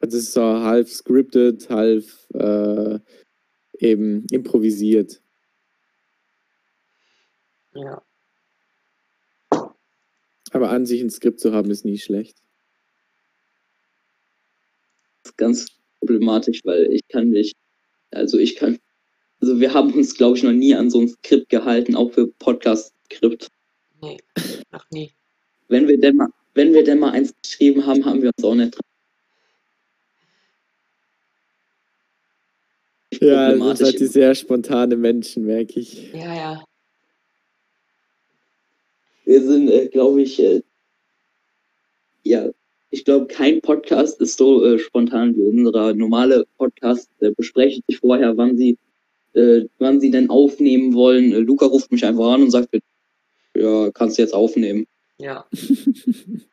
Also 0.00 0.18
es 0.18 0.24
ist 0.24 0.32
so 0.34 0.42
halb 0.42 0.88
scripted, 0.88 1.68
halb 1.70 2.04
äh, 2.34 2.98
eben 3.78 4.26
improvisiert. 4.30 5.22
Ja. 7.74 8.02
Aber 10.50 10.70
an 10.70 10.86
sich 10.86 11.00
ein 11.00 11.10
Skript 11.10 11.40
zu 11.40 11.52
haben, 11.52 11.70
ist 11.70 11.84
nie 11.84 11.98
schlecht. 11.98 12.38
Das 15.22 15.32
ist 15.32 15.36
ganz 15.36 15.66
problematisch, 15.98 16.60
weil 16.64 16.92
ich 16.92 17.00
kann 17.08 17.30
nicht, 17.30 17.56
also 18.10 18.38
ich 18.38 18.56
kann, 18.56 18.78
also 19.44 19.60
wir 19.60 19.74
haben 19.74 19.92
uns, 19.92 20.14
glaube 20.14 20.38
ich, 20.38 20.42
noch 20.42 20.52
nie 20.52 20.74
an 20.74 20.88
so 20.88 21.00
ein 21.00 21.08
Skript 21.08 21.50
gehalten, 21.50 21.96
auch 21.96 22.10
für 22.10 22.28
Podcast-Skript. 22.28 23.50
Nee, 24.00 24.16
noch 24.72 24.90
nie. 24.90 25.12
Wenn 25.68 25.86
wir 25.86 26.00
denn 26.00 26.16
mal, 26.16 26.28
wenn 26.54 26.72
wir 26.72 26.82
denn 26.82 26.98
mal 26.98 27.10
eins 27.10 27.34
geschrieben 27.42 27.84
haben, 27.84 28.06
haben 28.06 28.22
wir 28.22 28.30
uns 28.34 28.42
auch 28.42 28.54
nicht 28.54 28.74
dran. 28.74 28.80
Ja, 33.20 33.52
das 33.52 33.78
sind 33.78 33.86
halt 33.86 34.00
die 34.00 34.06
sehr 34.06 34.34
spontane 34.34 34.96
Menschen, 34.96 35.44
merke 35.44 35.78
ich. 35.78 36.10
Ja, 36.14 36.34
ja. 36.34 36.64
Wir 39.26 39.42
sind, 39.42 39.68
äh, 39.68 39.88
glaube 39.88 40.22
ich, 40.22 40.40
äh, 40.40 40.62
ja, 42.22 42.50
ich 42.88 43.04
glaube, 43.04 43.26
kein 43.26 43.60
Podcast 43.60 44.22
ist 44.22 44.38
so 44.38 44.64
äh, 44.64 44.78
spontan 44.78 45.36
wie 45.36 45.42
unserer 45.42 45.92
normale 45.92 46.46
Podcast. 46.56 47.10
Äh, 47.20 47.32
besprechen 47.32 47.82
sich 47.86 47.98
vorher, 47.98 48.38
wann 48.38 48.56
sie, 48.56 48.78
äh, 49.34 49.66
wann 49.78 50.00
sie 50.00 50.10
denn 50.10 50.30
aufnehmen 50.30 50.94
wollen. 50.94 51.32
Äh, 51.32 51.38
Luca 51.38 51.66
ruft 51.66 51.92
mich 51.92 52.04
einfach 52.04 52.32
an 52.32 52.42
und 52.42 52.50
sagt, 52.50 52.74
ja, 53.54 53.90
kannst 53.92 54.18
du 54.18 54.22
jetzt 54.22 54.34
aufnehmen. 54.34 54.86
Ja. 55.18 55.46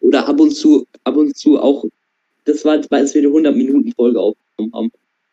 Oder 0.00 0.28
ab 0.28 0.40
und 0.40 0.50
zu, 0.52 0.86
ab 1.04 1.16
und 1.16 1.36
zu 1.36 1.60
auch, 1.60 1.84
das 2.44 2.64
war, 2.64 2.80
als 2.90 3.14
wir 3.14 3.22
die 3.22 3.28
100 3.28 3.54
Minuten 3.54 3.92
Folge 3.92 4.20
aufgenommen 4.20 4.74
haben. 4.74 4.92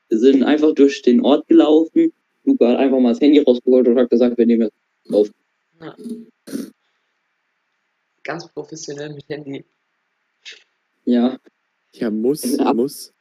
Wir 0.10 0.20
sind 0.20 0.44
einfach 0.44 0.74
durch 0.74 1.02
den 1.02 1.22
Ort 1.22 1.48
gelaufen. 1.48 2.12
Luca 2.44 2.70
hat 2.70 2.78
einfach 2.78 3.00
mal 3.00 3.14
das 3.14 3.22
Handy 3.22 3.40
rausgeholt 3.40 3.88
und 3.88 3.98
hat 3.98 4.10
gesagt, 4.10 4.38
wir 4.38 4.46
nehmen 4.46 4.64
jetzt 4.64 5.14
auf. 5.14 5.30
Ja. 5.82 5.96
Ganz 8.24 8.48
professionell 8.50 9.14
mit 9.14 9.28
Handy. 9.30 9.64
Ja. 11.06 11.38
Ja, 11.94 12.12
muss, 12.12 12.58
Ja. 12.58 12.74
muss. 12.74 13.14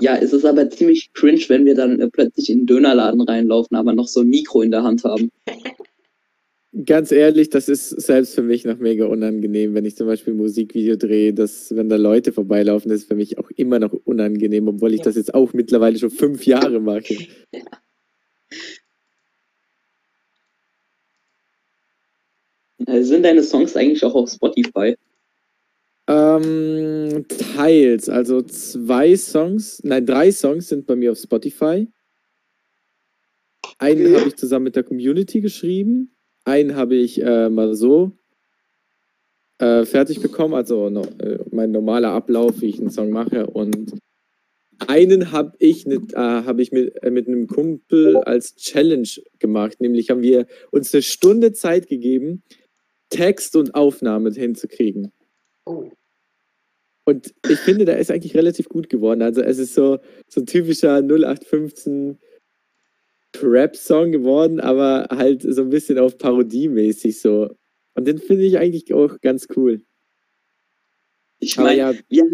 Ja, 0.00 0.16
es 0.16 0.32
ist 0.32 0.44
aber 0.44 0.68
ziemlich 0.70 1.12
cringe, 1.12 1.42
wenn 1.48 1.64
wir 1.64 1.74
dann 1.74 1.98
äh, 2.00 2.08
plötzlich 2.08 2.50
in 2.50 2.60
den 2.60 2.66
Dönerladen 2.66 3.20
reinlaufen, 3.20 3.76
aber 3.76 3.94
noch 3.94 4.06
so 4.08 4.20
ein 4.20 4.28
Mikro 4.28 4.62
in 4.62 4.70
der 4.70 4.82
Hand 4.82 5.04
haben. 5.04 5.30
Ganz 6.84 7.10
ehrlich, 7.10 7.48
das 7.50 7.68
ist 7.68 7.88
selbst 7.88 8.34
für 8.34 8.42
mich 8.42 8.64
noch 8.64 8.78
mega 8.78 9.06
unangenehm, 9.06 9.74
wenn 9.74 9.84
ich 9.86 9.96
zum 9.96 10.06
Beispiel 10.06 10.34
ein 10.34 10.36
Musikvideo 10.36 10.96
drehe, 10.96 11.32
dass 11.32 11.74
wenn 11.74 11.88
da 11.88 11.96
Leute 11.96 12.32
vorbeilaufen, 12.32 12.90
das 12.90 13.00
ist 13.00 13.08
für 13.08 13.16
mich 13.16 13.38
auch 13.38 13.50
immer 13.56 13.78
noch 13.78 13.94
unangenehm, 14.04 14.68
obwohl 14.68 14.92
ich 14.92 14.98
Ja. 14.98 15.04
das 15.06 15.16
jetzt 15.16 15.34
auch 15.34 15.52
mittlerweile 15.54 15.98
schon 15.98 16.10
fünf 16.10 16.46
Jahre 16.46 16.80
mache. 16.80 17.14
Äh, 22.86 23.02
Sind 23.02 23.24
deine 23.24 23.42
Songs 23.42 23.76
eigentlich 23.76 24.04
auch 24.04 24.14
auf 24.14 24.30
Spotify? 24.30 24.96
Ähm, 26.08 27.26
teils, 27.28 28.08
also 28.08 28.40
zwei 28.40 29.14
Songs, 29.14 29.82
nein, 29.84 30.06
drei 30.06 30.32
Songs 30.32 30.68
sind 30.68 30.86
bei 30.86 30.96
mir 30.96 31.12
auf 31.12 31.18
Spotify. 31.18 31.86
Einen 33.78 34.16
habe 34.16 34.28
ich 34.28 34.36
zusammen 34.36 34.64
mit 34.64 34.76
der 34.76 34.84
Community 34.84 35.42
geschrieben, 35.42 36.16
einen 36.44 36.74
habe 36.76 36.94
ich 36.94 37.22
äh, 37.22 37.50
mal 37.50 37.74
so 37.74 38.12
äh, 39.58 39.84
fertig 39.84 40.20
bekommen, 40.20 40.54
also 40.54 40.88
no, 40.88 41.02
äh, 41.18 41.40
mein 41.50 41.72
normaler 41.72 42.12
Ablauf, 42.12 42.62
wie 42.62 42.70
ich 42.70 42.80
einen 42.80 42.90
Song 42.90 43.10
mache. 43.10 43.46
Und 43.46 43.92
einen 44.86 45.30
habe 45.30 45.56
ich, 45.58 45.84
mit, 45.84 46.14
äh, 46.14 46.16
hab 46.16 46.58
ich 46.58 46.72
mit, 46.72 47.02
äh, 47.02 47.10
mit 47.10 47.28
einem 47.28 47.48
Kumpel 47.48 48.16
als 48.16 48.56
Challenge 48.56 49.08
gemacht, 49.40 49.80
nämlich 49.80 50.08
haben 50.08 50.22
wir 50.22 50.46
uns 50.70 50.94
eine 50.94 51.02
Stunde 51.02 51.52
Zeit 51.52 51.86
gegeben, 51.86 52.42
Text 53.10 53.56
und 53.56 53.74
Aufnahme 53.74 54.30
hinzukriegen. 54.30 55.12
Oh. 55.68 55.90
Und 57.04 57.34
ich 57.48 57.58
finde, 57.58 57.84
der 57.84 57.98
ist 57.98 58.10
eigentlich 58.10 58.34
relativ 58.34 58.68
gut 58.68 58.88
geworden. 58.88 59.22
Also 59.22 59.42
es 59.42 59.58
ist 59.58 59.74
so, 59.74 59.98
so 60.28 60.40
ein 60.40 60.46
typischer 60.46 61.02
0815 61.02 62.18
Rap-Song 63.40 64.12
geworden, 64.12 64.60
aber 64.60 65.08
halt 65.10 65.42
so 65.42 65.62
ein 65.62 65.70
bisschen 65.70 65.98
auf 65.98 66.18
Parodie-mäßig 66.18 67.20
so. 67.20 67.50
Und 67.94 68.06
den 68.06 68.18
finde 68.18 68.44
ich 68.44 68.58
eigentlich 68.58 68.92
auch 68.94 69.20
ganz 69.20 69.46
cool. 69.56 69.82
Ich 71.40 71.56
meine, 71.56 71.78
ja, 71.78 71.94
wir, 72.08 72.24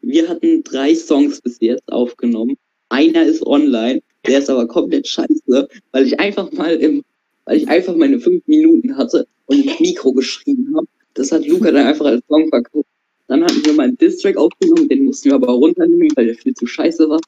wir 0.00 0.28
hatten 0.28 0.62
drei 0.62 0.94
Songs 0.94 1.40
bis 1.40 1.58
jetzt 1.60 1.90
aufgenommen. 1.92 2.56
Einer 2.88 3.24
ist 3.24 3.44
online, 3.46 4.00
der 4.26 4.38
ist 4.38 4.50
aber 4.50 4.66
komplett 4.66 5.06
scheiße, 5.08 5.68
weil 5.92 6.06
ich 6.06 6.18
einfach 6.20 6.50
mal 6.52 6.74
im, 6.76 7.02
weil 7.44 7.58
ich 7.58 7.68
einfach 7.68 7.96
meine 7.96 8.20
fünf 8.20 8.46
Minuten 8.46 8.96
hatte 8.96 9.26
und 9.46 9.64
ins 9.64 9.80
Mikro 9.80 10.12
geschrieben 10.12 10.74
habe. 10.76 10.86
Das 11.24 11.32
hat 11.32 11.46
Luca 11.46 11.70
dann 11.72 11.86
einfach 11.86 12.04
als 12.04 12.22
Song 12.28 12.48
verkauft. 12.50 12.86
Dann 13.28 13.42
hatten 13.42 13.64
wir 13.64 13.72
mal 13.72 13.84
einen 13.84 13.96
Distrack 13.96 14.36
aufgenommen, 14.36 14.88
den 14.90 15.04
mussten 15.06 15.30
wir 15.30 15.36
aber 15.36 15.48
runternehmen, 15.52 16.10
weil 16.16 16.26
der 16.26 16.34
viel 16.34 16.52
zu 16.54 16.66
scheiße 16.66 17.08
war. 17.08 17.20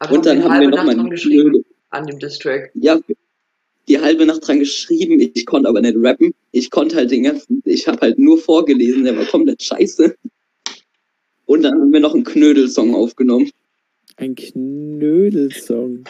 Aber 0.00 0.14
Und 0.16 0.26
dann 0.26 0.44
haben 0.44 0.50
wir 0.50 0.56
halbe 0.58 0.70
noch 0.70 0.76
Nacht 0.76 0.86
mal 0.86 0.94
dran 0.96 1.10
geschrieben 1.10 1.64
an 1.90 2.06
dem 2.06 2.18
Distrack. 2.18 2.70
ja, 2.74 3.00
die 3.88 3.98
halbe 3.98 4.26
Nacht 4.26 4.46
dran 4.46 4.58
geschrieben. 4.58 5.18
Ich 5.34 5.46
konnte 5.46 5.66
aber 5.66 5.80
nicht 5.80 5.96
rappen. 5.98 6.34
Ich 6.52 6.70
konnte 6.70 6.96
halt 6.96 7.10
den 7.10 7.22
ganzen, 7.22 7.62
ich 7.64 7.88
habe 7.88 8.00
halt 8.02 8.18
nur 8.18 8.36
vorgelesen, 8.36 9.04
der 9.04 9.16
war 9.16 9.24
komplett 9.24 9.62
scheiße. 9.62 10.14
Und 11.46 11.62
dann 11.62 11.72
haben 11.80 11.90
wir 11.92 12.00
noch 12.00 12.14
einen 12.14 12.24
Knödelsong 12.24 12.94
aufgenommen. 12.94 13.50
ein 14.18 14.34
Knödelsong. 14.34 16.04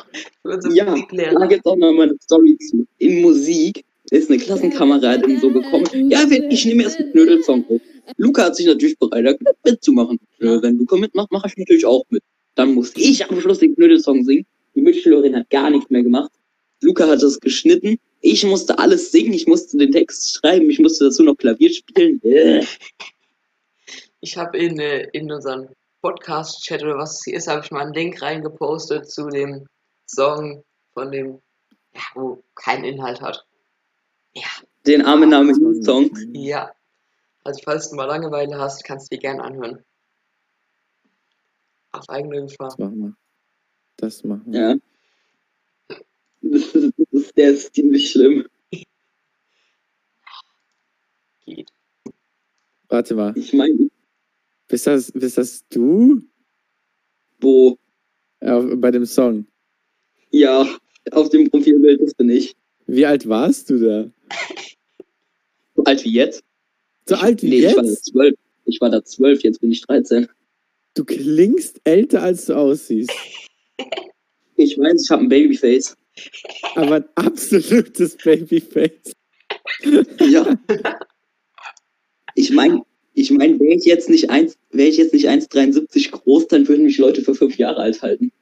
Ja, 0.73 0.87
da 0.87 0.90
Musiklehrer. 0.90 1.47
gibt's 1.47 1.66
auch 1.66 1.76
noch 1.76 1.92
mal 1.92 2.09
eine 2.09 2.18
Story 2.21 2.59
zu. 2.59 2.85
In 2.99 3.23
Musik 3.23 3.85
ist 4.11 4.31
eine 4.31 4.38
Klassenkameradin 4.38 5.41
so 5.41 5.50
gekommen. 5.50 6.11
Ja, 6.11 6.25
ich 6.31 6.65
nehme 6.65 6.85
erst 6.85 6.99
einen 6.99 7.12
Knödelsong 7.12 7.65
auf. 7.69 7.81
Luca 8.17 8.45
hat 8.45 8.57
sich 8.57 8.67
natürlich 8.67 8.99
bereit 8.99 9.25
erklärt, 9.25 9.57
mitzumachen. 9.65 10.19
Äh, 10.41 10.62
wenn 10.62 10.79
Luca 10.79 10.97
mitmacht, 10.97 11.31
mache 11.31 11.49
ich 11.49 11.57
natürlich 11.57 11.85
auch 11.85 12.05
mit. 12.11 12.23
Dann 12.55 12.75
muss 12.75 12.93
ich 12.97 13.29
am 13.29 13.41
Schluss 13.41 13.59
den 13.59 13.75
Knödelsong 13.75 14.25
singen. 14.25 14.47
Die 14.75 14.81
Mitschülerin 14.81 15.37
hat 15.37 15.50
gar 15.50 15.71
nichts 15.71 15.91
mehr 15.91 16.03
gemacht. 16.03 16.31
Luca 16.81 17.09
hat 17.09 17.23
das 17.23 17.41
geschnitten 17.41 17.99
Ich 18.21 18.45
musste 18.45 18.79
alles 18.79 19.11
singen, 19.11 19.33
ich 19.33 19.47
musste 19.47 19.77
den 19.77 19.93
Text 19.93 20.37
schreiben, 20.37 20.71
ich 20.71 20.79
musste 20.79 21.07
dazu 21.07 21.23
noch 21.23 21.37
Klavier 21.37 21.73
spielen. 21.73 22.21
Ich 24.21 24.37
habe 24.37 24.59
in, 24.59 24.79
äh, 24.79 25.09
in 25.12 25.31
unseren 25.31 25.69
Podcast-Chat 26.03 26.83
oder 26.83 26.99
was 26.99 27.19
es 27.19 27.25
hier 27.25 27.37
ist, 27.37 27.49
habe 27.49 27.65
ich 27.65 27.71
mal 27.71 27.83
einen 27.83 27.95
Link 27.95 28.23
reingepostet 28.23 29.11
zu 29.11 29.29
dem 29.29 29.67
Song 30.07 30.65
von 30.95 31.12
dem, 31.12 31.41
ja, 31.95 32.00
wo 32.15 32.43
keinen 32.55 32.85
Inhalt 32.85 33.21
hat. 33.21 33.45
Ja, 34.87 34.93
Den 34.97 35.03
armen 35.05 35.29
Namen 35.31 35.83
Song. 35.83 36.11
ja. 36.33 36.73
Also 37.45 37.61
falls 37.65 37.89
du 37.91 37.97
mal 37.97 38.05
Langeweile 38.07 38.59
hast, 38.59 38.85
kannst 38.85 39.11
du 39.11 39.17
dir 39.17 39.21
gerne 39.23 39.43
anhören. 39.43 39.83
Auf 41.93 42.09
eigene 42.09 42.43
Gefahr. 42.43 42.69
Das 42.69 42.79
machen 42.79 42.99
wir. 42.99 43.17
Das 43.97 44.25
machen 44.25 44.53
wir. 44.53 44.61
Ja. 44.61 44.77
Das 46.41 46.63
ist, 46.75 46.93
das 46.97 47.09
ist, 47.23 47.37
der 47.37 47.51
ist 47.51 47.75
ziemlich 47.75 48.11
schlimm. 48.11 48.47
Geht. 51.45 51.71
Warte 52.89 53.15
mal. 53.15 53.37
Ich 53.37 53.53
meine, 53.53 53.89
Bist 54.69 54.87
das, 54.87 55.11
bist 55.13 55.39
das 55.39 55.67
du? 55.69 56.23
wo, 57.41 57.79
Äh, 58.41 58.61
bei 58.77 58.91
dem 58.91 59.07
Song. 59.07 59.47
ja, 60.31 60.67
auf 61.13 61.29
dem 61.31 61.49
Profilbild, 61.51 62.03
das 62.03 62.15
bin 62.15 62.29
ich. 62.31 62.55
Wie 62.88 63.04
alt 63.04 63.28
warst 63.28 63.68
du 63.68 63.78
da? 63.78 64.11
So 65.76 65.85
alt 65.85 66.04
wie 66.04 66.12
jetzt? 66.12 66.42
So 67.07 67.16
alt 67.16 67.42
wie 67.42 67.50
nee, 67.50 67.66
ich 67.66 67.76
war 67.76 67.83
da 67.83 67.90
jetzt? 67.90 68.07
zwölf. 68.07 68.35
Ich 68.64 68.80
war 68.80 68.90
da 68.90 69.04
zwölf, 69.04 69.42
jetzt 69.42 69.61
bin 69.61 69.71
ich 69.71 69.83
13. 69.83 70.26
Du 70.95 71.04
klingst 71.04 71.80
älter, 71.85 72.23
als 72.23 72.47
du 72.47 72.54
aussiehst. 72.54 73.12
Ich 74.61 74.76
weiß, 74.76 75.04
ich 75.04 75.11
habe 75.12 75.23
ein 75.23 75.28
Babyface. 75.28 75.97
Aber 76.75 76.97
ein 76.97 77.04
absolutes 77.14 78.16
Babyface. 78.25 79.12
Ja. 80.18 80.59
Ich 82.35 82.50
meine, 82.52 82.83
ich 83.14 83.30
mein, 83.30 83.61
wäre 83.61 83.75
ich 83.75 83.85
jetzt 83.85 84.11
nicht 84.11 84.30
eins, 84.30 84.59
wäre 84.73 84.88
ich 84.88 84.97
jetzt 84.97 85.14
nicht 85.14 85.28
1,73 85.28 86.11
groß, 86.11 86.49
dann 86.49 86.66
würden 86.66 86.87
mich 86.87 86.99
Leute 86.99 87.23
für 87.23 87.37
fünf 87.37 87.57
Jahre 87.57 87.83
alt 87.83 88.02
halten. 88.02 88.33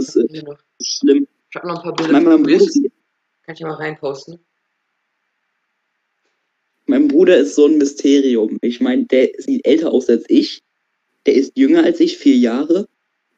Das 0.00 0.16
ist 0.16 0.34
äh, 0.34 0.44
schlimm. 0.82 1.28
Ich 1.50 1.56
habe 1.56 1.68
noch 1.68 1.76
ein 1.78 1.82
paar 1.82 1.94
Bilder. 1.94 2.20
mein 2.20 2.42
Bruder, 2.42 2.58
Kann 3.42 3.54
ich 3.54 3.60
mal 3.60 3.72
reinposten? 3.72 4.38
mein 6.86 7.06
Bruder 7.06 7.36
ist 7.36 7.54
so 7.54 7.66
ein 7.66 7.78
Mysterium. 7.78 8.58
Ich 8.62 8.80
meine, 8.80 9.04
der 9.04 9.30
sieht 9.38 9.64
älter 9.66 9.92
aus 9.92 10.08
als 10.08 10.24
ich. 10.28 10.62
Der 11.26 11.34
ist 11.34 11.56
jünger 11.56 11.84
als 11.84 12.00
ich, 12.00 12.16
vier 12.18 12.36
Jahre. 12.36 12.88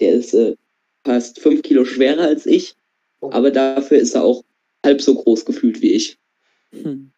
Der 0.01 0.13
ist 0.13 0.33
äh, 0.35 0.57
fast 1.05 1.41
fünf 1.41 1.63
Kilo 1.63 1.85
schwerer 1.85 2.23
als 2.23 2.47
ich. 2.47 2.77
Oh. 3.21 3.31
Aber 3.33 3.51
dafür 3.51 3.99
ist 3.99 4.15
er 4.15 4.23
auch 4.23 4.45
halb 4.85 5.03
so 5.03 5.17
groß 5.17 5.45
gefühlt 5.45 5.83
wie 5.83 5.93
ich. 5.93 6.19
Hm. 6.71 7.13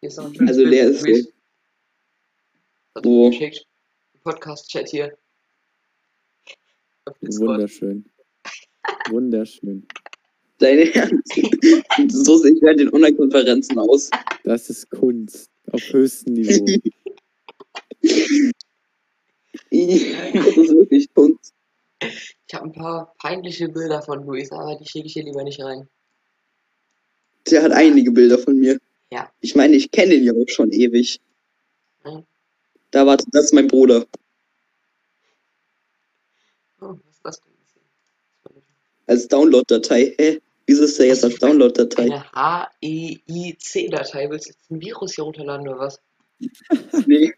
Hier 0.00 0.08
ist 0.08 0.16
noch 0.16 0.26
ein 0.26 0.34
schönes 0.34 0.50
Also 0.50 0.62
Bild 0.62 0.72
der 0.72 0.90
ist 0.90 1.32
so-. 3.04 3.30
Im 3.30 4.20
Podcast-Chat 4.24 4.88
hier. 4.88 5.16
Wunderschön. 7.20 8.04
Wunderschön. 9.10 9.86
Deine 10.58 10.94
Ernst? 10.94 11.34
so 12.08 12.38
sehe 12.38 12.52
ich 12.52 12.62
halt 12.62 12.80
in 12.80 12.92
Online-Konferenzen 12.92 13.78
aus. 13.78 14.10
Das 14.44 14.70
ist 14.70 14.88
Kunst. 14.90 15.50
Auf 15.72 15.82
höchstem 15.92 16.34
Niveau. 16.34 16.64
das 18.02 18.12
ist 20.56 20.74
wirklich 20.74 21.12
Kunst. 21.14 21.52
Ich 22.00 22.54
habe 22.54 22.66
ein 22.66 22.72
paar 22.72 23.14
peinliche 23.18 23.68
Bilder 23.68 24.02
von 24.02 24.24
Luis, 24.24 24.52
aber 24.52 24.76
die 24.76 24.86
schicke 24.86 25.06
ich 25.06 25.14
hier 25.14 25.24
lieber 25.24 25.42
nicht 25.44 25.62
rein. 25.62 25.88
Der 27.50 27.62
hat 27.62 27.72
einige 27.72 28.10
Bilder 28.10 28.38
von 28.38 28.58
mir. 28.58 28.78
Ja. 29.10 29.30
Ich 29.40 29.54
meine, 29.54 29.76
ich 29.76 29.90
kenne 29.90 30.14
ihn 30.14 30.24
ja 30.24 30.32
auch 30.32 30.48
schon 30.48 30.72
ewig. 30.72 31.20
Mhm. 32.04 32.24
Da 32.90 33.06
war 33.06 33.16
das 33.16 33.44
ist 33.44 33.54
mein 33.54 33.68
Bruder. 33.68 34.04
Oh, 36.80 36.88
was 36.88 37.14
ist 37.14 37.24
das 37.24 37.40
denn? 37.40 37.52
Als 39.06 39.28
Download-Datei. 39.28 40.14
Hä? 40.18 40.40
Wieso 40.66 40.84
ist 40.84 40.98
der 40.98 41.06
jetzt 41.06 41.24
als 41.24 41.36
Download-Datei? 41.38 42.04
Eine 42.04 42.70
HEIC-Datei. 42.82 44.28
Willst 44.30 44.46
du 44.46 44.50
jetzt 44.50 44.70
ein 44.70 44.80
Virus 44.80 45.14
hier 45.14 45.24
runterladen 45.24 45.68
oder 45.68 45.78
was? 45.78 46.00
Nee. 47.06 47.32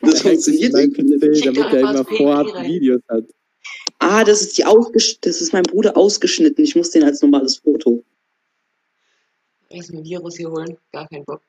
Das 0.00 0.22
funktioniert 0.22 0.74
irgendwie 0.74 1.02
nicht. 1.02 1.46
Damit 1.46 1.72
er 1.72 1.80
immer 1.80 2.04
vorab 2.04 2.46
Videos 2.64 3.02
hat. 3.08 3.24
Ah, 3.98 4.24
das 4.24 4.42
ist 4.42 4.58
die 4.58 4.64
ausgesch 4.64 5.20
das 5.20 5.40
ist 5.40 5.52
mein 5.52 5.62
Bruder 5.62 5.96
ausgeschnitten. 5.96 6.64
Ich 6.64 6.74
muss 6.74 6.90
den 6.90 7.04
als 7.04 7.22
normales 7.22 7.58
Foto. 7.58 8.02
Erst 9.68 9.92
ein 9.92 10.04
Virus 10.04 10.36
hier 10.36 10.50
holen. 10.50 10.76
Gar 10.92 11.08
kein 11.08 11.24
Bock. 11.24 11.42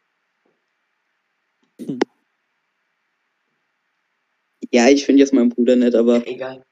Ja, 4.71 4.89
ich 4.89 5.05
finde 5.05 5.21
jetzt 5.21 5.33
meinen 5.33 5.49
Bruder 5.49 5.75
nett, 5.75 5.95
aber 5.95 6.25
Egal. 6.27 6.63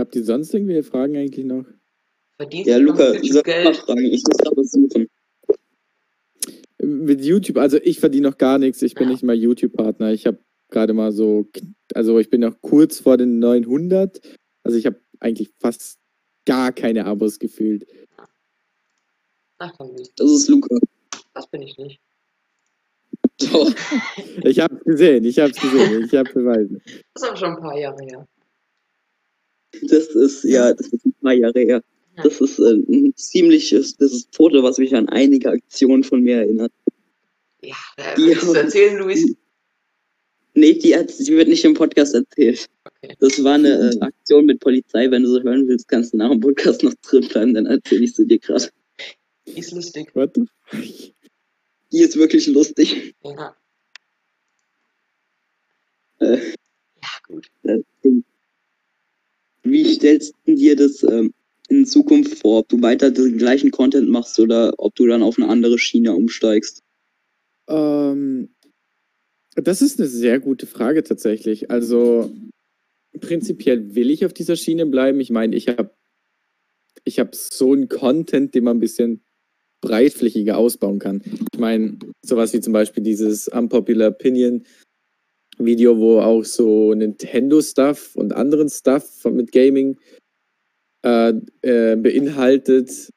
Habt 0.00 0.16
ihr 0.16 0.24
sonst 0.24 0.54
irgendwelche 0.54 0.82
Fragen 0.82 1.14
eigentlich 1.16 1.44
noch? 1.44 1.66
Verdienst 2.36 2.68
ja, 2.68 2.78
Luca, 2.78 3.12
ich 3.12 3.32
soll 3.32 3.42
Geld? 3.42 3.76
fragen. 3.76 4.00
Ich 4.06 4.22
muss 4.26 4.36
da 4.38 4.50
was 4.56 4.70
suchen. 4.70 5.08
Mit 6.82 7.22
YouTube, 7.22 7.58
also 7.58 7.76
ich 7.82 8.00
verdiene 8.00 8.28
noch 8.30 8.38
gar 8.38 8.58
nichts. 8.58 8.80
Ich 8.80 8.94
bin 8.94 9.04
Ja. 9.08 9.10
nicht 9.10 9.22
mal 9.22 9.34
YouTube-Partner. 9.36 10.12
Ich 10.12 10.26
habe 10.26 10.38
gerade 10.70 10.94
mal 10.94 11.12
so, 11.12 11.46
also 11.94 12.18
ich 12.18 12.30
bin 12.30 12.40
noch 12.40 12.58
kurz 12.62 12.98
vor 13.00 13.18
den 13.18 13.38
900. 13.40 14.20
Also 14.62 14.78
ich 14.78 14.86
habe 14.86 14.98
eigentlich 15.18 15.50
fast 15.58 15.98
gar 16.46 16.72
keine 16.72 17.04
Abos 17.04 17.38
gefühlt. 17.38 17.86
Ach. 19.58 19.72
Das 20.16 20.30
ist 20.30 20.48
Luca. 20.48 20.74
Das 21.34 21.46
bin 21.48 21.60
ich 21.60 21.76
nicht. 21.76 22.00
Doch. 23.52 23.70
Ich 24.44 24.58
habe 24.60 24.74
es 24.76 24.84
gesehen, 24.84 25.24
ich 25.26 25.38
habe 25.38 25.50
es 25.50 25.60
gesehen, 25.60 26.04
ich 26.06 26.14
habe 26.14 26.32
Beweise. 26.32 26.80
Das 27.12 27.22
ist 27.22 27.28
aber 27.28 27.36
schon 27.36 27.50
ein 27.56 27.60
paar 27.60 27.78
Jahre 27.78 28.02
her. 28.02 28.26
Das 29.82 30.08
ist, 30.08 30.44
ja, 30.44 30.72
das 30.74 30.88
ist 30.88 31.04
ein 31.06 31.14
paar 31.22 31.32
Jahre 31.32 31.60
her. 31.60 31.82
Ja. 32.16 32.22
Das 32.24 32.40
ist 32.40 32.58
äh, 32.58 32.72
ein 32.74 33.14
ziemliches, 33.16 33.96
das 33.96 34.12
ist 34.12 34.28
ein 34.28 34.32
Foto, 34.32 34.62
was 34.62 34.78
mich 34.78 34.94
an 34.94 35.08
einige 35.08 35.50
Aktionen 35.50 36.02
von 36.04 36.22
mir 36.22 36.38
erinnert. 36.38 36.72
Ja, 37.62 37.76
äh, 37.96 38.14
Die 38.16 38.26
willst 38.26 38.42
du 38.42 38.48
haben- 38.48 38.56
erzählen, 38.56 38.98
Luis? 38.98 39.34
Nee, 40.54 40.74
die, 40.74 40.90
die 41.20 41.32
wird 41.36 41.48
nicht 41.48 41.64
im 41.64 41.74
Podcast 41.74 42.14
erzählt. 42.14 42.66
Okay. 42.84 43.14
Das 43.20 43.42
war 43.44 43.54
eine 43.54 43.92
äh, 43.92 44.00
Aktion 44.00 44.46
mit 44.46 44.58
Polizei. 44.58 45.08
Wenn 45.10 45.22
du 45.22 45.28
so 45.30 45.42
hören 45.42 45.68
willst, 45.68 45.86
kannst 45.86 46.12
du 46.12 46.16
nach 46.16 46.30
dem 46.30 46.40
Podcast 46.40 46.82
noch 46.82 46.94
drin 47.02 47.28
bleiben, 47.28 47.54
dann 47.54 47.66
erzähle 47.66 48.04
ich 48.04 48.14
sie 48.14 48.26
dir 48.26 48.38
gerade. 48.40 48.68
Die 49.46 49.58
ist 49.58 49.70
lustig. 49.72 50.14
What 50.14 50.32
the 50.34 50.44
fuck? 50.66 50.80
Die 51.92 52.00
ist 52.00 52.16
wirklich 52.16 52.46
lustig. 52.48 53.14
Ja. 53.22 53.56
Äh. 56.18 56.36
Ja, 57.02 57.08
gut. 57.28 57.46
Wie 59.70 59.84
stellst 59.94 60.34
du 60.46 60.54
dir 60.54 60.76
das 60.76 61.02
ähm, 61.02 61.32
in 61.68 61.86
Zukunft 61.86 62.38
vor? 62.38 62.60
Ob 62.60 62.68
du 62.68 62.82
weiter 62.82 63.10
den 63.10 63.38
gleichen 63.38 63.70
Content 63.70 64.08
machst 64.08 64.38
oder 64.38 64.74
ob 64.78 64.94
du 64.94 65.06
dann 65.06 65.22
auf 65.22 65.38
eine 65.38 65.48
andere 65.48 65.78
Schiene 65.78 66.14
umsteigst? 66.14 66.82
Ähm, 67.68 68.50
das 69.54 69.82
ist 69.82 69.98
eine 69.98 70.08
sehr 70.08 70.40
gute 70.40 70.66
Frage 70.66 71.02
tatsächlich. 71.02 71.70
Also 71.70 72.32
prinzipiell 73.18 73.94
will 73.94 74.10
ich 74.10 74.24
auf 74.24 74.32
dieser 74.32 74.56
Schiene 74.56 74.86
bleiben. 74.86 75.20
Ich 75.20 75.30
meine, 75.30 75.56
ich 75.56 75.68
habe 75.68 75.90
ich 77.04 77.18
hab 77.18 77.34
so 77.34 77.72
einen 77.72 77.88
Content, 77.88 78.54
den 78.54 78.64
man 78.64 78.76
ein 78.76 78.80
bisschen 78.80 79.22
breitflächiger 79.80 80.58
ausbauen 80.58 80.98
kann. 80.98 81.22
Ich 81.52 81.58
meine, 81.58 81.98
sowas 82.22 82.52
wie 82.52 82.60
zum 82.60 82.72
Beispiel 82.72 83.02
dieses 83.02 83.48
Unpopular 83.48 84.08
Opinion 84.10 84.64
Video, 85.64 85.98
wo 85.98 86.20
auch 86.20 86.44
so 86.44 86.94
Nintendo-Stuff 86.94 88.16
und 88.16 88.32
anderen 88.32 88.68
Stuff 88.68 89.24
mit 89.24 89.52
Gaming 89.52 89.98
äh, 91.04 91.32
äh, 91.62 91.96
beinhaltet, 91.96 93.10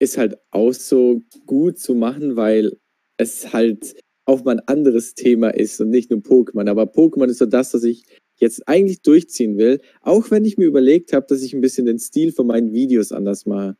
ist 0.00 0.18
halt 0.18 0.38
auch 0.50 0.72
so 0.72 1.22
gut 1.46 1.78
zu 1.78 1.94
machen, 1.94 2.36
weil 2.36 2.76
es 3.16 3.52
halt 3.52 3.96
auch 4.24 4.44
mal 4.44 4.58
ein 4.58 4.68
anderes 4.68 5.14
Thema 5.14 5.50
ist 5.50 5.80
und 5.80 5.90
nicht 5.90 6.10
nur 6.10 6.20
Pokémon. 6.20 6.68
Aber 6.68 6.84
Pokémon 6.84 7.26
ist 7.28 7.38
so 7.38 7.46
das, 7.46 7.74
was 7.74 7.84
ich 7.84 8.04
jetzt 8.36 8.68
eigentlich 8.68 9.02
durchziehen 9.02 9.56
will, 9.56 9.80
auch 10.02 10.30
wenn 10.30 10.44
ich 10.44 10.58
mir 10.58 10.66
überlegt 10.66 11.12
habe, 11.12 11.26
dass 11.28 11.42
ich 11.42 11.54
ein 11.54 11.60
bisschen 11.60 11.86
den 11.86 11.98
Stil 11.98 12.32
von 12.32 12.46
meinen 12.46 12.72
Videos 12.72 13.10
anders 13.10 13.46
mache. 13.46 13.76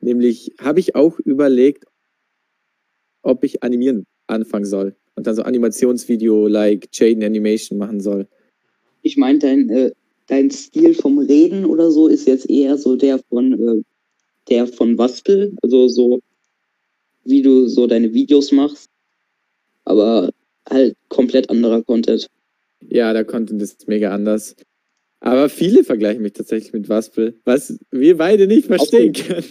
Nämlich 0.00 0.54
habe 0.58 0.80
ich 0.80 0.94
auch 0.94 1.18
überlegt, 1.20 1.84
ob 3.22 3.44
ich 3.44 3.62
animieren 3.62 4.04
anfangen 4.26 4.66
soll 4.66 4.96
und 5.18 5.26
dann 5.26 5.34
so 5.34 5.42
Animationsvideo 5.42 6.46
like 6.48 6.88
Jaden 6.92 7.22
Animation 7.22 7.78
machen 7.78 8.00
soll. 8.00 8.26
Ich 9.02 9.16
meine, 9.16 9.38
dein, 9.38 9.68
äh, 9.68 9.92
dein 10.26 10.50
Stil 10.50 10.94
vom 10.94 11.18
Reden 11.18 11.64
oder 11.64 11.90
so 11.90 12.08
ist 12.08 12.26
jetzt 12.26 12.48
eher 12.48 12.78
so 12.78 12.96
der 12.96 13.18
von 13.28 13.52
äh, 13.52 13.82
der 14.48 14.66
von 14.66 14.96
Waspel, 14.96 15.54
also 15.62 15.88
so 15.88 16.20
wie 17.24 17.42
du 17.42 17.66
so 17.68 17.86
deine 17.86 18.14
Videos 18.14 18.52
machst, 18.52 18.88
aber 19.84 20.30
halt 20.68 20.96
komplett 21.08 21.50
anderer 21.50 21.82
Content. 21.82 22.28
Ja, 22.88 23.12
der 23.12 23.24
Content 23.24 23.60
ist 23.60 23.86
mega 23.88 24.14
anders. 24.14 24.56
Aber 25.20 25.48
viele 25.48 25.84
vergleichen 25.84 26.22
mich 26.22 26.32
tatsächlich 26.32 26.72
mit 26.72 26.88
Waspel, 26.88 27.34
was 27.44 27.78
wir 27.90 28.16
beide 28.16 28.46
nicht 28.46 28.66
verstehen 28.66 29.12
Auch- 29.14 29.26
können. 29.26 29.44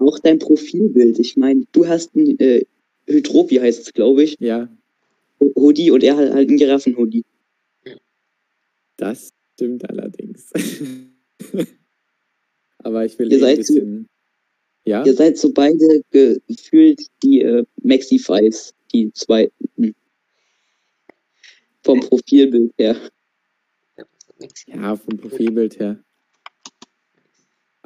Auch 0.00 0.18
dein 0.20 0.38
Profilbild. 0.38 1.18
Ich 1.18 1.36
meine, 1.36 1.64
du 1.72 1.86
hast 1.88 2.14
ein 2.14 2.38
äh, 2.38 2.64
Hydropie 3.08 3.60
heißt 3.60 3.80
es, 3.80 3.92
glaube 3.92 4.22
ich, 4.22 4.36
Ja, 4.38 4.68
Hoodie 5.56 5.90
und 5.90 6.02
er 6.02 6.16
hat 6.16 6.32
halt 6.32 6.48
einen 6.48 6.58
Giraffen-Hoodie. 6.58 7.24
das 8.96 9.32
stimmt 9.54 9.88
allerdings. 9.88 10.50
Aber 12.78 13.04
ich 13.04 13.18
will 13.18 13.32
Ihr 13.32 13.38
eh 13.38 13.44
ein 13.44 13.56
seid 13.56 13.66
so- 13.66 13.74
bisschen. 13.74 14.08
Ja? 14.84 15.04
Ihr 15.04 15.14
seid 15.14 15.36
so 15.38 15.52
beide 15.52 16.02
gefühlt 16.10 17.00
die 17.22 17.42
äh, 17.42 17.64
Maxifies, 17.82 18.74
die 18.92 19.12
zweiten. 19.12 19.94
Vom 21.82 22.00
Profilbild 22.00 22.72
her. 22.78 22.96
Ja, 24.66 24.96
vom 24.96 25.16
Profilbild 25.16 25.78
her. 25.78 26.02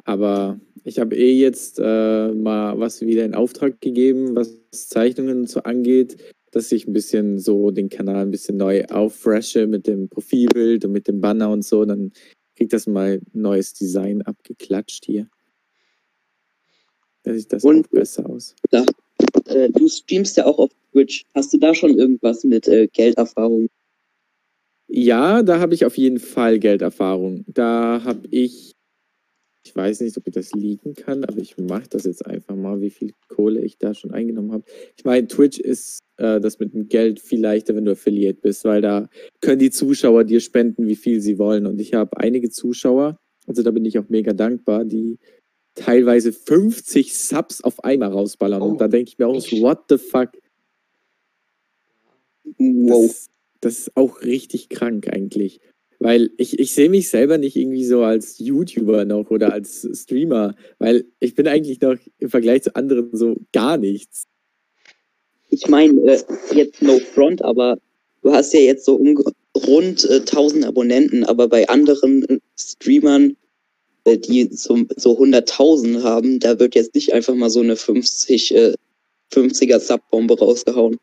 Aber 0.05 0.59
ich 0.83 0.99
habe 0.99 1.15
eh 1.15 1.33
jetzt 1.33 1.79
äh, 1.79 2.27
mal 2.33 2.77
was 2.79 3.01
wieder 3.01 3.23
in 3.25 3.35
Auftrag 3.35 3.79
gegeben, 3.81 4.35
was 4.35 4.59
Zeichnungen 4.71 5.47
so 5.47 5.61
angeht, 5.63 6.17
dass 6.51 6.71
ich 6.71 6.87
ein 6.87 6.93
bisschen 6.93 7.39
so 7.39 7.71
den 7.71 7.89
Kanal 7.89 8.17
ein 8.23 8.31
bisschen 8.31 8.57
neu 8.57 8.85
auffreshe 8.85 9.65
mit 9.65 9.87
dem 9.87 10.09
Profilbild 10.09 10.85
und 10.85 10.91
mit 10.91 11.07
dem 11.07 11.21
Banner 11.21 11.49
und 11.51 11.63
so. 11.63 11.85
Dann 11.85 12.11
kriegt 12.55 12.73
das 12.73 12.85
mal 12.85 13.13
ein 13.21 13.25
neues 13.33 13.73
Design 13.73 14.21
abgeklatscht 14.21 15.05
hier. 15.05 15.27
Da 17.23 17.33
sieht 17.33 17.51
das 17.53 17.63
Und- 17.63 17.85
auch 17.85 17.89
besser 17.89 18.29
aus. 18.29 18.55
Äh, 19.45 19.69
du 19.69 19.87
streamst 19.87 20.37
ja 20.37 20.45
auch 20.45 20.57
auf 20.59 20.71
Twitch. 20.91 21.25
Hast 21.33 21.53
du 21.53 21.57
da 21.57 21.73
schon 21.73 21.97
irgendwas 21.97 22.43
mit 22.43 22.67
äh, 22.67 22.87
Gelderfahrung? 22.87 23.69
Ja, 24.87 25.41
da 25.41 25.59
habe 25.59 25.73
ich 25.73 25.85
auf 25.85 25.97
jeden 25.97 26.19
Fall 26.19 26.59
Gelderfahrung. 26.59 27.45
Da 27.47 28.01
habe 28.03 28.27
ich, 28.29 28.72
ich 29.65 29.75
weiß 29.75 30.01
nicht, 30.01 30.17
ob 30.17 30.27
ich 30.27 30.33
das 30.33 30.51
liegen 30.51 30.93
kann, 30.93 31.23
aber 31.23 31.37
ich 31.37 31.57
mache 31.57 31.87
das 31.89 32.03
jetzt 32.03 32.25
einfach 32.25 32.55
mal, 32.55 32.81
wie 32.81 32.89
viel 32.89 33.13
Kohle 33.29 33.61
ich 33.61 33.77
da 33.77 33.93
schon 33.93 34.11
eingenommen 34.11 34.51
habe. 34.51 34.65
Ich 34.97 35.05
meine, 35.05 35.27
Twitch 35.27 35.57
ist 35.57 35.99
äh, 36.17 36.41
das 36.41 36.59
mit 36.59 36.73
dem 36.73 36.89
Geld 36.89 37.21
viel 37.21 37.39
leichter, 37.39 37.75
wenn 37.75 37.85
du 37.85 37.93
Affiliate 37.93 38.41
bist, 38.41 38.65
weil 38.65 38.81
da 38.81 39.09
können 39.39 39.59
die 39.59 39.71
Zuschauer 39.71 40.25
dir 40.25 40.41
spenden, 40.41 40.87
wie 40.87 40.97
viel 40.97 41.21
sie 41.21 41.39
wollen. 41.39 41.65
Und 41.65 41.79
ich 41.79 41.93
habe 41.93 42.17
einige 42.17 42.49
Zuschauer, 42.49 43.17
also 43.47 43.63
da 43.63 43.71
bin 43.71 43.85
ich 43.85 43.97
auch 43.97 44.09
mega 44.09 44.33
dankbar, 44.33 44.83
die 44.83 45.17
teilweise 45.75 46.33
50 46.33 47.15
Subs 47.15 47.61
auf 47.61 47.83
einmal 47.83 48.11
rausballern. 48.11 48.61
Oh, 48.61 48.71
Und 48.71 48.81
da 48.81 48.89
denke 48.89 49.09
ich 49.09 49.17
mir 49.17 49.27
auch 49.27 49.39
so, 49.39 49.61
what 49.61 49.85
the 49.89 49.97
fuck? 49.97 50.31
Wow. 52.57 53.07
Das, 53.07 53.29
das 53.61 53.79
ist 53.79 53.95
auch 53.95 54.21
richtig 54.21 54.67
krank 54.67 55.07
eigentlich. 55.09 55.61
Weil 56.03 56.31
ich, 56.35 56.59
ich 56.59 56.73
sehe 56.73 56.89
mich 56.89 57.07
selber 57.07 57.37
nicht 57.37 57.55
irgendwie 57.55 57.85
so 57.85 58.03
als 58.03 58.37
YouTuber 58.37 59.05
noch 59.05 59.31
oder 59.31 59.53
als 59.53 59.87
Streamer, 59.93 60.53
weil 60.77 61.05
ich 61.21 61.33
bin 61.33 61.47
eigentlich 61.47 61.79
noch 61.79 61.95
im 62.17 62.29
Vergleich 62.29 62.63
zu 62.63 62.75
anderen 62.75 63.15
so 63.15 63.37
gar 63.53 63.77
nichts. 63.77 64.27
Ich 65.49 65.69
meine, 65.69 65.93
äh, 66.01 66.21
jetzt 66.53 66.81
no 66.81 66.99
front, 66.99 67.41
aber 67.41 67.77
du 68.21 68.33
hast 68.33 68.53
ja 68.53 68.59
jetzt 68.59 68.83
so 68.83 68.95
um, 68.95 69.17
rund 69.65 70.03
äh, 70.09 70.19
1000 70.19 70.65
Abonnenten, 70.65 71.23
aber 71.23 71.47
bei 71.47 71.69
anderen 71.69 72.27
äh, 72.27 72.39
Streamern, 72.59 73.37
äh, 74.03 74.17
die 74.17 74.49
so, 74.51 74.77
so 74.97 75.17
100.000 75.17 76.03
haben, 76.03 76.41
da 76.41 76.59
wird 76.59 76.75
jetzt 76.75 76.95
nicht 76.95 77.13
einfach 77.13 77.33
mal 77.33 77.49
so 77.49 77.61
eine 77.61 77.77
50, 77.77 78.53
äh, 78.55 78.73
50er 79.31 79.79
Subbombe 79.79 80.37
rausgehauen. 80.37 80.97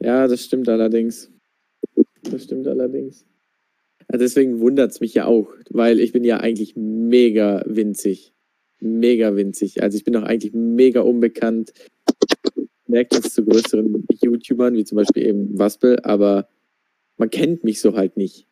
Ja, 0.00 0.26
das 0.26 0.42
stimmt 0.42 0.70
allerdings. 0.70 1.30
Das 2.22 2.44
stimmt 2.44 2.66
allerdings. 2.66 3.26
Ja, 4.10 4.18
deswegen 4.18 4.60
wundert 4.60 4.92
es 4.92 5.00
mich 5.00 5.14
ja 5.14 5.26
auch, 5.26 5.52
weil 5.70 6.00
ich 6.00 6.12
bin 6.12 6.24
ja 6.24 6.38
eigentlich 6.38 6.76
mega 6.76 7.62
winzig. 7.66 8.32
Mega 8.80 9.34
winzig. 9.34 9.82
Also 9.82 9.96
ich 9.96 10.04
bin 10.04 10.16
auch 10.16 10.22
eigentlich 10.22 10.52
mega 10.52 11.00
unbekannt. 11.00 11.72
Merkt 12.86 13.14
jetzt 13.14 13.34
zu 13.34 13.44
größeren 13.44 14.06
YouTubern, 14.20 14.74
wie 14.74 14.84
zum 14.84 14.96
Beispiel 14.96 15.26
eben 15.26 15.58
Waspel, 15.58 15.98
aber 16.00 16.48
man 17.16 17.30
kennt 17.30 17.64
mich 17.64 17.80
so 17.80 17.96
halt 17.96 18.16
nicht. 18.16 18.46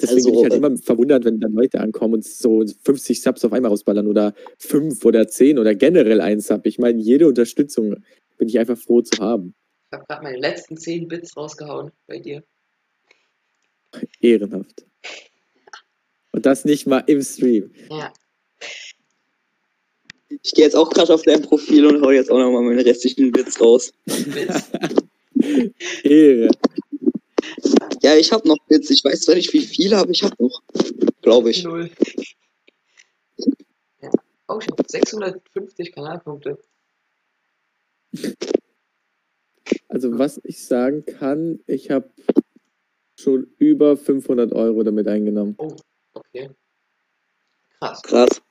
Deswegen 0.00 0.18
Also, 0.18 0.30
bin 0.30 0.38
ich 0.38 0.44
halt 0.44 0.54
immer 0.54 0.76
verwundert, 0.76 1.24
wenn 1.24 1.40
dann 1.40 1.52
Leute 1.52 1.80
ankommen 1.80 2.14
und 2.14 2.24
so 2.24 2.64
50 2.84 3.20
Subs 3.20 3.44
auf 3.44 3.52
einmal 3.52 3.70
rausballern 3.70 4.06
oder 4.06 4.32
5 4.58 5.04
oder 5.04 5.26
10 5.26 5.58
oder 5.58 5.74
generell 5.74 6.20
ein 6.20 6.40
Sub. 6.40 6.66
Ich 6.66 6.78
meine, 6.78 7.00
jede 7.00 7.26
Unterstützung 7.26 7.96
bin 8.36 8.48
ich 8.48 8.58
einfach 8.58 8.78
froh 8.78 9.02
zu 9.02 9.20
haben. 9.20 9.54
Ich 9.90 9.96
habe 9.96 10.06
gerade 10.06 10.22
meine 10.22 10.38
letzten 10.38 10.76
10 10.76 11.08
Bits 11.08 11.36
rausgehauen 11.36 11.90
bei 12.06 12.18
dir. 12.18 12.44
Ehrenhaft. 14.20 14.84
Und 16.32 16.46
das 16.46 16.64
nicht 16.64 16.86
mal 16.86 17.02
im 17.06 17.22
Stream. 17.22 17.72
Ja, 17.90 18.12
Ich 20.42 20.52
gehe 20.54 20.64
jetzt 20.64 20.76
auch 20.76 20.90
gerade 20.90 21.12
auf 21.14 21.22
dein 21.22 21.42
Profil 21.42 21.86
und 21.86 22.02
hau 22.02 22.10
jetzt 22.10 22.30
auch 22.30 22.38
nochmal 22.38 22.62
meine 22.62 22.84
restlichen 22.84 23.32
Bits 23.32 23.60
raus. 23.60 23.92
Bits. 24.04 24.70
Ehre. 26.04 26.50
Ja, 28.02 28.16
ich 28.16 28.30
habe 28.32 28.46
noch 28.46 28.58
Bits. 28.68 28.90
Ich 28.90 29.04
weiß 29.04 29.22
zwar 29.22 29.34
nicht, 29.34 29.52
wie 29.52 29.64
viele, 29.64 29.96
aber 29.96 30.10
ich 30.10 30.22
habe 30.22 30.34
noch. 30.38 30.62
Glaube 31.22 31.50
ich. 31.50 31.64
Null. 31.64 31.90
Ja. 34.00 34.10
Oh, 34.48 34.58
ich 34.60 34.68
habe 34.68 34.84
650 34.86 35.92
Kanalpunkte. 35.92 36.58
Also 39.88 40.18
was 40.18 40.40
ich 40.44 40.64
sagen 40.64 41.04
kann, 41.04 41.60
ich 41.66 41.90
habe 41.90 42.10
schon 43.18 43.46
über 43.58 43.96
500 43.96 44.52
Euro 44.52 44.82
damit 44.82 45.08
eingenommen. 45.08 45.56
Okay. 46.14 46.50
Krass. 47.80 48.02
Krass. 48.02 48.42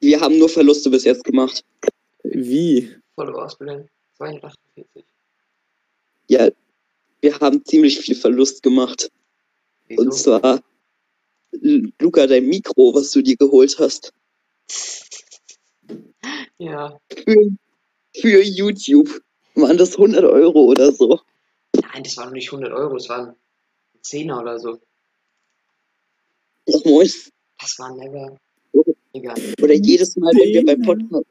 Wir 0.00 0.20
haben 0.20 0.38
nur 0.38 0.48
Verluste 0.48 0.90
bis 0.90 1.04
jetzt 1.04 1.24
gemacht. 1.24 1.64
Wie? 2.22 2.94
Volle 3.14 3.34
Ausbildung. 3.34 3.88
248. 4.18 5.04
Ja, 6.28 6.48
wir 7.20 7.38
haben 7.40 7.64
ziemlich 7.64 7.98
viel 8.00 8.14
Verlust 8.16 8.62
gemacht. 8.62 9.10
Und 9.90 9.98
Wieso? 9.98 10.10
zwar, 10.40 10.62
L- 11.52 11.92
Luca, 12.00 12.26
dein 12.26 12.46
Mikro, 12.46 12.94
was 12.94 13.10
du 13.10 13.22
dir 13.22 13.36
geholt 13.36 13.76
hast, 13.78 14.12
Ja. 16.58 16.98
für, 17.24 17.50
für 18.16 18.42
YouTube, 18.42 19.20
waren 19.54 19.76
das 19.78 19.92
100 19.96 20.24
Euro 20.24 20.64
oder 20.66 20.92
so. 20.92 21.20
Nein, 21.96 22.02
das 22.04 22.18
waren 22.18 22.34
nicht 22.34 22.48
100 22.52 22.72
Euro, 22.74 22.92
das 22.92 23.08
waren 23.08 23.34
10er 24.04 24.38
oder 24.42 24.60
so. 24.60 24.78
Ach, 26.68 26.84
moin. 26.84 27.10
Das 27.58 27.78
war 27.78 27.96
never. 27.96 28.36
Egal. 29.14 29.34
Oder 29.62 29.72
jedes 29.72 30.14
Mal, 30.16 30.30
wenn 30.34 30.52
wir 30.52 30.64
beim 30.66 30.82
Podcast, 30.82 31.24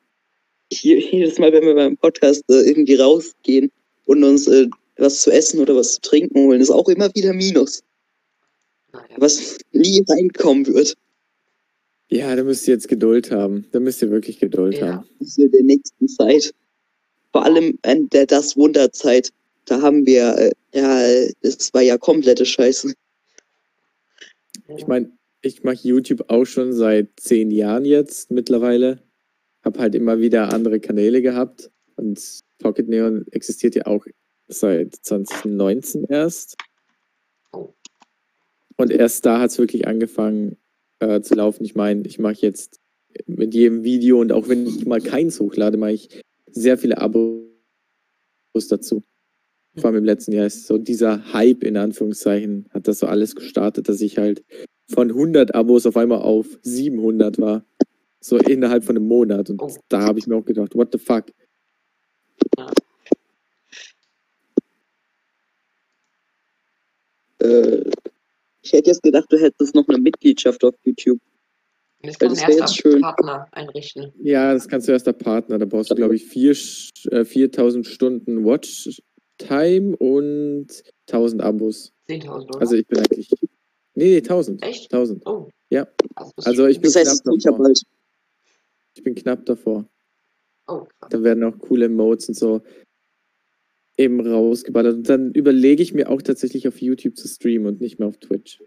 je- 0.72 0.98
jedes 1.12 1.38
Mal, 1.38 1.54
wenn 1.54 1.66
wir 1.66 1.76
beim 1.76 1.96
Podcast 1.98 2.44
äh, 2.50 2.62
irgendwie 2.68 2.96
rausgehen 2.96 3.72
und 4.06 4.24
uns 4.24 4.48
äh, 4.48 4.66
was 4.98 5.22
zu 5.22 5.32
essen 5.32 5.60
oder 5.60 5.76
was 5.76 5.94
zu 5.94 6.02
trinken 6.02 6.40
holen, 6.40 6.60
ist 6.62 6.72
auch 6.72 6.90
immer 6.90 7.14
wieder 7.14 7.34
Minus, 7.34 7.84
Naja. 8.92 9.06
was 9.18 9.60
nie 9.72 10.04
reinkommen 10.10 10.66
wird. 10.66 10.96
Ja, 12.10 12.36
da 12.36 12.44
müsst 12.44 12.68
ihr 12.68 12.74
jetzt 12.74 12.88
Geduld 12.88 13.30
haben. 13.30 13.68
Da 13.72 13.80
müsst 13.80 14.02
ihr 14.02 14.10
wirklich 14.10 14.40
Geduld 14.40 14.80
Ja. 14.80 14.88
haben. 14.96 15.10
Das 15.20 15.38
wird 15.38 15.54
der 15.54 15.64
nächsten 15.64 16.08
Zeit. 16.08 16.56
Vor 17.32 17.44
allem 17.46 17.78
in 17.86 18.10
der 18.10 18.26
Das 18.26 18.58
Wunderzeit. 18.58 19.32
Da 19.66 19.82
haben 19.82 20.06
wir, 20.06 20.38
äh, 20.38 20.52
ja, 20.74 21.32
das 21.42 21.74
war 21.74 21.82
ja 21.82 21.98
komplette 21.98 22.46
Scheiße. 22.46 22.94
Ich 24.78 24.88
meine, 24.88 25.12
ich 25.42 25.64
mache 25.64 25.88
YouTube 25.88 26.26
auch 26.30 26.46
schon 26.46 26.74
seit 26.74 27.10
zehn 27.18 27.52
Jahren 27.52 27.86
jetzt 27.86 28.32
mittlerweile. 28.32 29.04
Hab 29.64 29.78
halt 29.78 29.96
immer 29.96 30.20
wieder 30.20 30.54
andere 30.54 30.80
Kanäle 30.80 31.22
gehabt. 31.22 31.72
Und 31.96 32.20
Pocket 32.60 32.88
Neon 32.88 33.26
existiert 33.32 33.76
ja 33.76 33.86
auch 33.86 34.06
seit 34.48 34.96
2019 34.96 36.06
erst. 36.06 36.58
Und 38.78 38.92
erst 38.92 39.26
da 39.26 39.40
hat 39.40 39.52
es 39.52 39.58
wirklich 39.58 39.88
angefangen 39.88 40.58
äh, 41.00 41.22
zu 41.22 41.36
laufen. 41.36 41.64
Ich 41.64 41.76
meine, 41.76 42.06
ich 42.08 42.20
mache 42.20 42.42
jetzt 42.42 42.80
mit 43.26 43.54
jedem 43.54 43.84
Video 43.84 44.20
und 44.20 44.32
auch 44.32 44.50
wenn 44.50 44.68
ich 44.68 44.86
mal 44.86 45.02
keins 45.02 45.40
hochlade, 45.40 45.78
mache 45.78 45.94
ich 45.94 46.22
sehr 46.52 46.78
viele 46.78 46.98
Abos 46.98 47.44
dazu. 48.68 49.04
Vor 49.78 49.86
allem 49.90 49.98
im 49.98 50.04
letzten 50.06 50.32
Jahr 50.32 50.46
ist 50.46 50.68
so 50.68 50.78
dieser 50.78 51.34
Hype 51.34 51.64
in 51.64 51.76
Anführungszeichen, 51.78 52.68
hat 52.72 52.88
das 52.88 53.00
so 53.00 53.08
alles 53.08 53.36
gestartet, 53.36 53.90
dass 53.90 54.00
ich 54.02 54.18
halt 54.18 54.44
von 54.90 55.10
100 55.10 55.54
Abos 55.54 55.86
auf 55.86 55.98
einmal 55.98 56.20
auf 56.20 56.48
700 56.62 57.40
war. 57.40 57.66
So 58.22 58.38
innerhalb 58.38 58.84
von 58.86 58.96
einem 58.96 59.08
Monat. 59.08 59.50
Und 59.50 59.62
Oh. 59.62 59.70
da 59.90 60.02
habe 60.02 60.20
ich 60.20 60.28
mir 60.28 60.36
auch 60.36 60.46
gedacht, 60.46 60.76
what 60.76 60.90
the 60.92 60.98
fuck? 60.98 61.26
Äh, 67.42 67.82
ich 68.62 68.74
hätte 68.74 68.90
jetzt 68.90 69.04
gedacht, 69.04 69.26
du 69.30 69.38
hättest 69.38 69.76
noch 69.76 69.88
eine 69.88 70.00
Mitgliedschaft 70.00 70.64
auf 70.64 70.74
YouTube. 70.84 71.20
Man 72.04 72.14
wär 72.20 72.30
erst 72.30 72.48
jetzt 72.48 72.60
einen 72.62 72.68
schön. 72.70 73.02
Partner 73.02 73.48
einrichten. 73.52 74.12
Ja, 74.22 74.54
das 74.54 74.68
kannst 74.68 74.88
du 74.88 74.92
erst 74.92 75.08
der 75.08 75.14
Partner. 75.14 75.58
Da 75.58 75.66
brauchst 75.66 75.90
du, 75.92 75.96
glaube 75.96 76.16
ich, 76.16 76.26
vier, 76.26 76.54
Sch- 76.56 77.10
äh, 77.12 77.26
4000 77.26 77.86
Stunden 77.88 78.44
Watchtime 79.40 79.96
und 79.98 80.68
1000 81.08 81.42
Abos. 81.42 81.94
10.000, 82.08 82.48
oder? 82.48 82.62
Also 82.62 82.76
ich 82.76 82.88
bin 82.88 83.00
eigentlich. 83.00 83.30
Nee, 83.94 84.10
nee, 84.10 84.18
1000. 84.18 84.64
Echt? 84.64 84.94
1000. 84.94 85.26
oh. 85.26 85.50
Ja. 85.70 85.88
Also, 86.16 86.34
Also 86.44 86.66
ich 86.68 86.78
bin 86.80 86.92
Das 86.92 86.96
heißt, 86.96 87.24
knapp 87.24 87.40
davor. 87.40 87.58
bald. 87.64 87.82
Ich 88.94 89.04
bin 89.04 89.16
knapp 89.16 89.46
davor. 89.46 89.86
Oh, 90.68 90.86
krass. 91.00 91.10
Da 91.10 91.24
werden 91.24 91.44
auch 91.44 91.58
coole 91.60 91.90
Modes 91.90 92.28
und 92.30 92.36
so 92.36 92.62
eben 93.98 94.20
rausgeballert. 94.26 94.96
Und 94.96 95.10
dann 95.10 95.32
überlege 95.34 95.82
ich 95.82 95.94
mir 95.94 96.10
auch 96.10 96.22
tatsächlich 96.22 96.68
auf 96.68 96.82
YouTube 96.82 97.16
zu 97.18 97.28
streamen 97.28 97.68
und 97.68 97.82
nicht 97.82 98.00
mehr 98.00 98.08
auf 98.08 98.18
Twitch. 98.18 98.62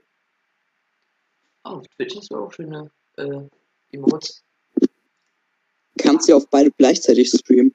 Oh, 1.64 1.70
auf 1.70 1.88
Twitch 1.88 2.16
hast 2.16 2.30
du 2.30 2.36
auch 2.36 2.52
schöne 2.52 2.90
äh, 3.16 3.40
Emotes. 3.92 4.42
Kannst 5.98 6.28
ja 6.28 6.36
auf 6.36 6.48
beide 6.48 6.70
gleichzeitig 6.72 7.28
streamen. 7.28 7.74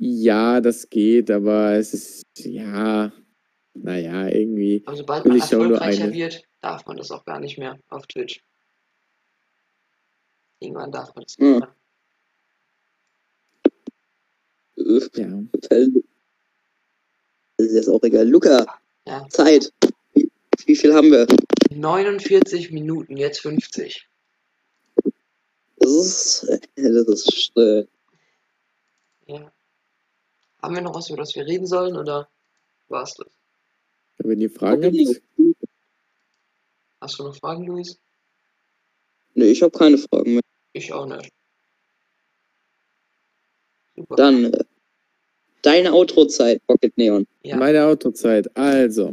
Ja, 0.00 0.60
das 0.60 0.88
geht, 0.88 1.28
aber 1.30 1.72
es 1.74 1.92
ist, 1.92 2.24
ja, 2.38 3.12
naja, 3.74 4.28
irgendwie. 4.28 4.82
Aber 4.86 4.96
sobald 4.96 5.24
man 5.26 5.36
ich 5.36 5.44
schon 5.44 5.58
nur 5.68 5.78
erfolgreicher 5.78 6.12
wird, 6.12 6.42
darf 6.60 6.86
man 6.86 6.96
das 6.96 7.10
auch 7.10 7.24
gar 7.24 7.40
nicht 7.40 7.58
mehr 7.58 7.78
auf 7.88 8.06
Twitch. 8.06 8.40
Irgendwann 10.60 10.92
darf 10.92 11.14
man 11.14 11.24
das 11.24 11.36
Hm. 11.38 11.64
nicht 14.76 15.16
mehr. 15.16 15.20
Äh, 15.20 15.20
Ja. 15.22 15.42
Das 17.56 17.66
ist 17.66 17.74
jetzt 17.74 17.88
auch 17.88 18.02
egal. 18.04 18.28
Luca, 18.28 18.64
Ja. 19.04 19.26
Zeit. 19.30 19.72
Wie, 20.14 20.30
wie 20.66 20.76
viel 20.76 20.94
haben 20.94 21.10
wir? 21.10 21.26
49 21.74 22.70
Minuten, 22.70 23.16
jetzt 23.16 23.40
50. 23.40 24.08
Das 25.78 25.90
ist, 25.90 26.44
äh, 26.44 26.60
das 26.76 27.08
ist 27.26 27.52
äh, 27.56 27.84
Ja. 29.26 29.52
Haben 30.60 30.74
wir 30.74 30.82
noch 30.82 30.94
was, 30.94 31.08
über 31.08 31.18
das 31.18 31.34
wir 31.34 31.46
reden 31.46 31.66
sollen, 31.66 31.96
oder 31.96 32.28
war's 32.88 33.14
das? 33.14 33.28
Wenn 34.18 34.40
ihr 34.40 34.50
Fragen 34.50 34.84
Okay. 34.84 35.06
habt, 35.06 35.22
Hast 37.00 37.18
du 37.18 37.24
noch 37.24 37.36
Fragen, 37.36 37.64
Luis? 37.64 38.00
Nee, 39.34 39.52
ich 39.52 39.62
habe 39.62 39.70
keine 39.76 39.98
Fragen 39.98 40.32
mehr. 40.34 40.42
Ich 40.72 40.92
auch 40.92 41.06
nicht. 41.06 41.30
Super. 43.94 44.16
Dann 44.16 44.52
äh, 44.52 44.64
deine 45.62 45.92
Outro-Zeit, 45.92 46.60
Pocket 46.66 46.96
Neon. 46.98 47.26
Ja. 47.42 47.56
meine 47.56 47.84
Autozeit. 47.84 48.54
Also, 48.56 49.12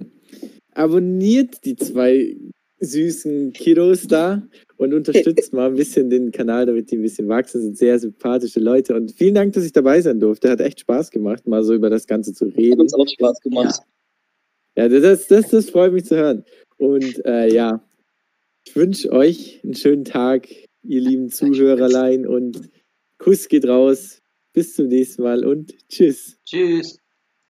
abonniert 0.74 1.64
die 1.64 1.76
zwei 1.76 2.36
süßen 2.80 3.54
Kiddos 3.54 4.08
da 4.08 4.44
und 4.78 4.94
unterstützt 4.94 5.54
mal 5.54 5.68
ein 5.68 5.76
bisschen 5.76 6.10
den 6.10 6.32
Kanal, 6.32 6.66
damit 6.66 6.92
die 6.92 6.98
ein 6.98 7.02
bisschen 7.02 7.28
wachsen. 7.28 7.60
Das 7.60 7.64
sind 7.66 7.78
sehr 7.78 8.00
sympathische 8.00 8.60
Leute. 8.60 8.96
Und 8.96 9.12
vielen 9.12 9.36
Dank, 9.36 9.54
dass 9.54 9.66
ich 9.66 9.72
dabei 9.72 10.02
sein 10.02 10.20
durfte. 10.20 10.50
Hat 10.50 10.60
echt 10.62 10.82
Spaß 10.82 11.12
gemacht, 11.12 11.48
mal 11.48 11.64
so 11.64 11.74
über 11.74 11.90
das 11.90 12.06
Ganze 12.08 12.34
zu 12.34 12.48
Hat 12.48 12.58
reden. 12.58 12.82
uns 12.82 12.94
auch 12.94 13.08
Spaß 13.08 13.40
gemacht. 13.42 13.80
Ja, 14.76 14.90
das, 14.90 15.28
das, 15.28 15.50
das 15.50 15.70
freut 15.70 15.94
mich 15.94 16.06
zu 16.06 16.18
hören. 16.18 16.44
Und 16.78 17.26
äh, 17.26 17.54
ja, 17.54 17.82
ich 18.68 18.76
wünsche 18.76 19.12
euch 19.12 19.62
einen 19.64 19.76
schönen 19.76 20.04
Tag, 20.04 20.48
ihr 20.84 21.02
lieben 21.02 21.30
Zuhörerlein. 21.30 22.28
Und 22.28 22.70
Kuss 23.18 23.48
geht 23.48 23.66
raus. 23.68 24.22
Bis 24.54 24.74
zum 24.74 24.88
nächsten 24.88 25.22
Mal 25.22 25.46
und 25.46 25.76
tschüss. 25.90 26.38
Tschüss. 26.46 27.05